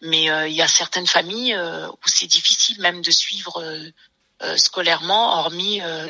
mais 0.00 0.24
il 0.24 0.54
y 0.54 0.62
a 0.62 0.68
certaines 0.68 1.06
familles 1.06 1.56
où 1.56 2.08
c'est 2.08 2.26
difficile 2.26 2.80
même 2.80 3.00
de 3.00 3.10
suivre 3.10 3.62
euh, 4.42 4.56
scolairement, 4.56 5.38
hormis 5.38 5.80
euh, 5.82 6.08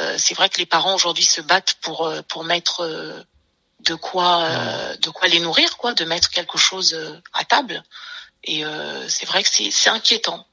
euh, 0.00 0.16
c'est 0.18 0.34
vrai 0.34 0.50
que 0.50 0.58
les 0.58 0.66
parents 0.66 0.94
aujourd'hui 0.94 1.24
se 1.24 1.40
battent 1.40 1.76
pour 1.80 2.12
pour 2.28 2.44
mettre 2.44 3.24
de 3.80 3.94
quoi 3.94 4.48
de 5.00 5.10
quoi 5.10 5.28
les 5.28 5.40
nourrir 5.40 5.78
quoi 5.78 5.94
de 5.94 6.04
mettre 6.04 6.28
quelque 6.28 6.58
chose 6.58 6.94
à 7.32 7.44
table 7.44 7.82
et 8.44 8.62
c'est 9.08 9.26
vrai 9.26 9.42
que 9.42 9.48
c'est 9.48 9.90
inquiétant. 9.90 10.46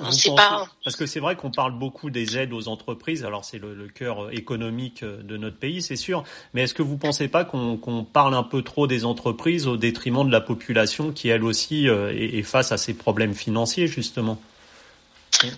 on 0.00 0.10
sait 0.10 0.34
pas. 0.34 0.68
Parce 0.84 0.96
que 0.96 1.06
c'est 1.06 1.20
vrai 1.20 1.36
qu'on 1.36 1.50
parle 1.50 1.72
beaucoup 1.72 2.10
des 2.10 2.36
aides 2.36 2.52
aux 2.52 2.68
entreprises. 2.68 3.24
Alors 3.24 3.44
c'est 3.44 3.58
le, 3.58 3.74
le, 3.74 3.88
cœur 3.88 4.30
économique 4.32 5.04
de 5.04 5.36
notre 5.36 5.56
pays, 5.56 5.80
c'est 5.80 5.96
sûr. 5.96 6.24
Mais 6.52 6.62
est-ce 6.62 6.74
que 6.74 6.82
vous 6.82 6.98
pensez 6.98 7.28
pas 7.28 7.44
qu'on 7.44 8.06
parle 8.12 8.34
un 8.34 8.42
peu 8.42 8.62
trop 8.62 8.86
des 8.86 9.04
entreprises 9.04 9.66
au 9.66 9.76
détriment 9.76 10.26
de 10.26 10.32
la 10.32 10.40
population 10.40 11.12
qui 11.12 11.28
elle 11.28 11.44
aussi 11.44 11.86
est 11.86 12.42
face 12.42 12.72
à 12.72 12.76
ces 12.76 12.94
problèmes 12.94 13.34
financiers 13.34 13.86
justement? 13.86 14.38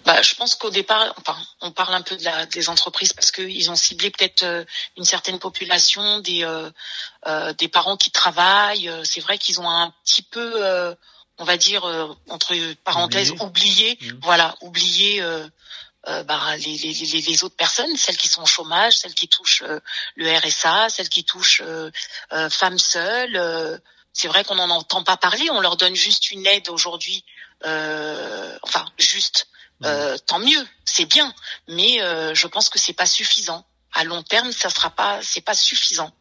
Bah, 0.05 0.21
je 0.21 0.35
pense 0.35 0.57
qu'au 0.57 0.71
départ, 0.71 1.15
enfin, 1.17 1.37
on 1.61 1.71
parle 1.71 1.95
un 1.95 2.03
peu 2.03 2.17
de 2.17 2.25
la, 2.25 2.45
des 2.47 2.69
entreprises 2.69 3.13
parce 3.13 3.31
qu'ils 3.31 3.71
ont 3.71 3.77
ciblé 3.77 4.11
peut-être 4.11 4.43
euh, 4.43 4.65
une 4.99 5.05
certaine 5.05 5.39
population, 5.39 6.21
des, 6.21 6.45
euh, 6.45 6.71
euh, 7.27 7.53
des 7.55 7.69
parents 7.69 7.97
qui 7.97 8.11
travaillent. 8.11 8.91
C'est 9.05 9.21
vrai 9.21 9.39
qu'ils 9.39 9.61
ont 9.61 9.71
un 9.71 9.93
petit 10.05 10.23
peu, 10.23 10.95
on 11.41 11.45
va 11.45 11.57
dire, 11.57 11.85
entre 12.29 12.55
parenthèses, 12.85 13.33
oublié, 13.41 13.99
mmh. 14.01 14.11
voilà, 14.23 14.55
oublié 14.61 15.21
bah, 16.07 16.57
les, 16.57 16.77
les, 16.77 17.21
les, 17.21 17.45
autres 17.45 17.57
personnes, 17.57 17.97
celles 17.97 18.17
qui 18.17 18.29
sont 18.29 18.43
au 18.43 18.47
chômage, 18.47 18.99
celles 18.99 19.15
qui 19.15 19.27
touchent 19.27 19.65
le 20.17 20.39
RSA, 20.39 20.89
celles 20.91 21.09
qui 21.09 21.25
touchent 21.25 21.63
femmes 22.51 22.79
seules. 22.79 23.81
c'est 24.13 24.29
vrai 24.29 24.45
qu'on 24.45 24.55
n'en 24.55 24.71
entend 24.71 25.03
pas 25.03 25.17
parler, 25.17 25.51
on 25.51 25.61
leur 25.61 25.77
donne 25.77 25.97
juste 25.97 26.31
une 26.31 26.47
aide 26.47 26.69
aujourd'hui, 26.69 27.25
enfin 27.65 28.87
juste 28.99 29.49
euh, 29.85 30.19
tant 30.27 30.39
mieux, 30.39 30.69
c'est 30.85 31.07
bien, 31.07 31.33
mais 31.69 32.03
euh, 32.03 32.35
je 32.35 32.47
pense 32.47 32.69
que 32.69 32.79
c'est 32.79 32.93
pas 32.93 33.07
suffisant. 33.07 33.65
À 33.93 34.05
long 34.05 34.23
terme, 34.23 34.53
ça 34.53 34.71
sera 34.71 34.91
pas, 34.91 35.21
c'est 35.23 35.41
pas 35.41 35.55
suffisant. 35.55 36.13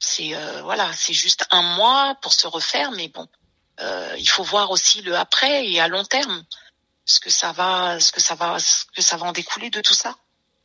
C'est 0.00 0.34
euh, 0.34 0.62
voilà, 0.62 0.92
c'est 0.94 1.12
juste 1.12 1.46
un 1.50 1.62
mois 1.62 2.16
pour 2.22 2.32
se 2.32 2.46
refaire, 2.46 2.90
mais 2.92 3.08
bon, 3.08 3.28
il 3.80 4.28
faut 4.28 4.42
voir 4.42 4.70
aussi 4.70 5.02
le 5.02 5.16
après 5.16 5.66
et 5.66 5.80
à 5.80 5.88
long 5.88 6.04
terme 6.04 6.44
ce 7.04 7.20
que 7.20 7.30
ça 7.30 7.52
va, 7.52 7.98
ce 8.00 8.12
que 8.12 8.20
ça 8.20 8.34
va, 8.34 8.58
ce 8.58 8.84
que 8.94 9.02
ça 9.02 9.16
va 9.16 9.26
en 9.26 9.32
découler 9.32 9.70
de 9.70 9.80
tout 9.80 9.94
ça. 9.94 10.16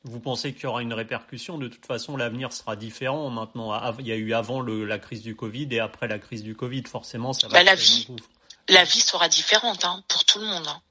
Vous 0.03 0.19
pensez 0.19 0.53
qu'il 0.53 0.63
y 0.63 0.65
aura 0.65 0.81
une 0.81 0.93
répercussion? 0.93 1.57
De 1.57 1.69
toute 1.69 1.85
façon, 1.85 2.17
l'avenir 2.17 2.51
sera 2.51 2.75
différent. 2.75 3.29
Maintenant, 3.29 3.73
il 3.99 4.07
y 4.07 4.11
a 4.11 4.15
eu 4.15 4.33
avant 4.33 4.59
le, 4.59 4.83
la 4.83 4.99
crise 4.99 5.21
du 5.21 5.33
Covid 5.35 5.69
et 5.71 5.79
après 5.79 6.09
la 6.09 6.19
crise 6.19 6.43
du 6.43 6.55
Covid. 6.55 6.83
Forcément, 6.85 7.31
ça 7.31 7.47
va. 7.47 7.53
Bah, 7.53 7.63
la 7.63 7.75
vie, 7.75 8.07
la 8.67 8.83
vie 8.83 8.99
sera 8.99 9.29
différente 9.29 9.85
hein, 9.85 10.03
pour 10.09 10.25
tout 10.25 10.39
le 10.39 10.45
monde. 10.45 10.67
Hein. 10.67 10.81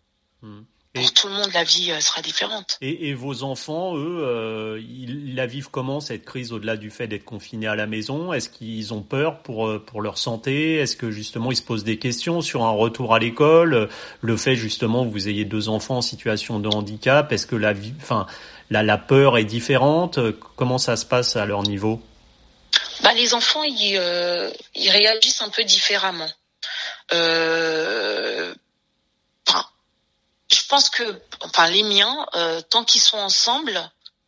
Hmm. 0.41 0.63
Pour 0.95 1.13
tout 1.15 1.29
le 1.29 1.35
monde, 1.35 1.51
la 1.55 1.65
vie 1.65 1.91
euh, 1.91 2.01
sera 2.01 2.21
différente. 2.21 2.77
Et, 2.83 3.09
et 3.09 3.15
vos 3.15 3.45
enfants, 3.45 3.97
eux, 3.97 4.21
euh, 4.25 4.79
ils 4.81 5.35
la 5.35 5.47
vivent 5.47 5.71
comment 5.71 6.01
cette 6.01 6.25
crise 6.25 6.53
au-delà 6.53 6.77
du 6.77 6.91
fait 6.91 7.07
d'être 7.07 7.25
confinés 7.25 7.67
à 7.67 7.75
la 7.75 7.87
maison. 7.87 8.33
Est-ce 8.35 8.51
qu'ils 8.51 8.93
ont 8.93 9.03
peur 9.03 9.39
pour 9.43 9.69
euh, 9.69 9.79
pour 9.79 10.03
leur 10.03 10.19
santé? 10.19 10.77
Est-ce 10.77 10.97
que 10.97 11.11
justement 11.11 11.51
ils 11.51 11.57
se 11.57 11.63
posent 11.63 11.85
des 11.85 11.99
questions 11.99 12.43
sur 12.43 12.63
un 12.65 12.71
retour 12.73 13.15
à 13.15 13.19
l'école? 13.19 13.89
Le 14.21 14.37
fait 14.37 14.55
justement 14.55 15.07
que 15.07 15.11
vous 15.11 15.29
ayez 15.29 15.47
deux 15.47 15.71
enfants 15.71 15.97
en 15.97 16.03
situation 16.03 16.61
de 16.61 16.69
handicap, 16.69 17.33
est-ce 17.33 17.47
que 17.47 17.57
la 17.57 17.73
vie, 17.73 17.95
enfin 17.99 18.27
la, 18.69 18.83
la 18.83 18.99
peur 18.99 19.39
est 19.39 19.45
différente? 19.45 20.19
Comment 20.57 20.79
ça 20.79 20.97
se 20.97 21.07
passe 21.07 21.37
à 21.37 21.47
leur 21.47 21.63
niveau? 21.63 22.03
Bah, 23.03 23.15
les 23.15 23.33
enfants, 23.35 23.63
ils, 23.65 23.97
euh, 23.99 24.51
ils 24.75 24.91
réagissent 24.91 25.43
un 25.43 25.49
peu 25.49 25.65
différemment. 25.65 26.29
Euh, 27.13 28.02
pense 30.73 30.89
que, 30.89 31.21
enfin, 31.43 31.69
les 31.69 31.83
miens, 31.83 32.27
euh, 32.35 32.63
tant 32.63 32.83
qu'ils 32.83 33.03
sont 33.03 33.19
ensemble, 33.19 33.79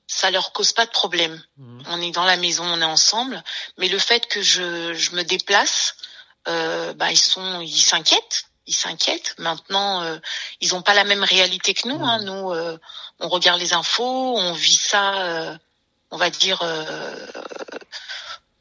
ça 0.06 0.30
leur 0.30 0.52
cause 0.52 0.74
pas 0.74 0.84
de 0.84 0.90
problème. 0.90 1.42
Mhm. 1.56 1.84
On 1.88 2.02
est 2.02 2.10
dans 2.10 2.26
la 2.26 2.36
maison, 2.36 2.64
on 2.66 2.82
est 2.82 2.92
ensemble, 2.98 3.42
mais 3.78 3.88
le 3.88 3.98
fait 3.98 4.26
que 4.26 4.42
je, 4.42 4.92
je 4.92 5.12
me 5.12 5.22
déplace, 5.22 5.94
euh, 6.46 6.92
bah 6.92 7.10
ils 7.10 7.16
sont, 7.16 7.62
ils 7.62 7.80
s'inquiètent, 7.80 8.44
ils 8.66 8.74
s'inquiètent. 8.74 9.34
Maintenant, 9.38 10.02
euh, 10.02 10.18
ils 10.60 10.74
ont 10.74 10.82
pas 10.82 10.92
la 10.92 11.04
même 11.04 11.24
réalité 11.24 11.72
que 11.72 11.88
nous. 11.88 12.04
Hein. 12.04 12.18
Mhm. 12.18 12.24
Nous, 12.26 12.52
euh, 12.52 12.78
on 13.20 13.28
regarde 13.30 13.58
les 13.58 13.72
infos, 13.72 14.36
on 14.36 14.52
vit 14.52 14.76
ça, 14.76 15.14
euh, 15.22 15.56
on 16.10 16.18
va 16.18 16.28
dire. 16.28 16.60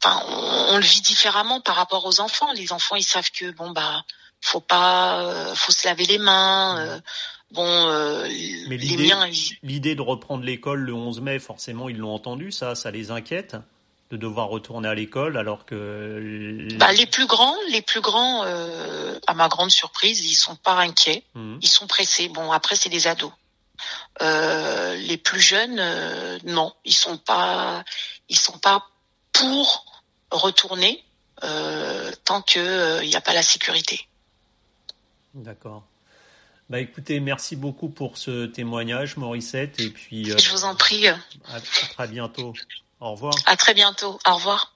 Enfin, 0.01 0.23
on, 0.29 0.73
on, 0.73 0.77
le 0.77 0.85
vit 0.85 1.01
différemment 1.01 1.59
par 1.59 1.75
rapport 1.75 2.05
aux 2.05 2.21
enfants. 2.21 2.53
Les 2.53 2.71
enfants, 2.71 2.95
ils 2.95 3.03
savent 3.03 3.31
que 3.31 3.51
bon 3.51 3.71
bah, 3.71 4.05
faut 4.39 4.61
pas, 4.61 5.53
faut 5.53 5.73
se 5.73 5.85
laver 5.85 6.05
les 6.05 6.17
mains. 6.17 7.01
Mhm 7.53 7.63
Bon, 7.63 7.87
euh, 7.87 8.27
Mais. 8.67 9.57
L'idée 9.61 9.95
de 9.95 10.01
reprendre 10.01 10.43
l'école 10.43 10.79
le 10.79 10.93
11 10.93 11.21
mai, 11.21 11.39
forcément, 11.39 11.89
ils 11.89 11.97
l'ont 11.97 12.13
entendu, 12.13 12.51
ça, 12.51 12.75
ça 12.75 12.91
les 12.91 13.11
inquiète 13.11 13.55
de 14.11 14.17
devoir 14.17 14.47
retourner 14.49 14.87
à 14.87 14.93
l'école 14.93 15.37
alors 15.37 15.65
que. 15.65 16.67
Bah, 16.77 16.91
les 16.93 17.05
plus 17.05 17.25
grands, 17.25 17.55
les 17.69 17.81
plus 17.81 18.01
grands, 18.01 18.43
euh, 18.43 19.17
à 19.27 19.33
ma 19.33 19.47
grande 19.47 19.71
surprise, 19.71 20.23
ils 20.25 20.35
sont 20.35 20.55
pas 20.55 20.75
inquiets, 20.75 21.23
mmh. 21.35 21.57
ils 21.61 21.67
sont 21.67 21.87
pressés. 21.87 22.27
Bon, 22.29 22.51
après, 22.51 22.75
c'est 22.75 22.89
des 22.89 23.07
ados. 23.07 23.31
Euh, 24.21 24.95
les 24.95 25.17
plus 25.17 25.39
jeunes, 25.39 25.79
euh, 25.79 26.37
non, 26.43 26.73
ils 26.85 26.93
sont 26.93 27.17
pas, 27.17 27.83
ils 28.29 28.37
sont 28.37 28.59
pas 28.59 28.87
pour 29.31 29.85
retourner 30.31 31.03
tant 32.23 32.41
que 32.41 33.03
il 33.03 33.09
n'y 33.09 33.15
a 33.15 33.21
pas 33.21 33.33
la 33.33 33.43
sécurité. 33.43 34.07
D'accord. 35.33 35.83
Bah 36.69 36.79
écoutez, 36.79 37.19
merci 37.19 37.55
beaucoup 37.55 37.89
pour 37.89 38.17
ce 38.17 38.45
témoignage, 38.45 39.17
Morissette, 39.17 39.79
et 39.79 39.89
puis. 39.89 40.25
Je 40.25 40.51
vous 40.51 40.63
en 40.63 40.75
prie. 40.75 41.07
À, 41.07 41.17
à 41.55 41.59
très 41.59 42.07
bientôt. 42.07 42.53
Au 42.99 43.11
revoir. 43.11 43.33
À 43.45 43.57
très 43.57 43.73
bientôt. 43.73 44.17
Au 44.27 44.35
revoir. 44.35 44.72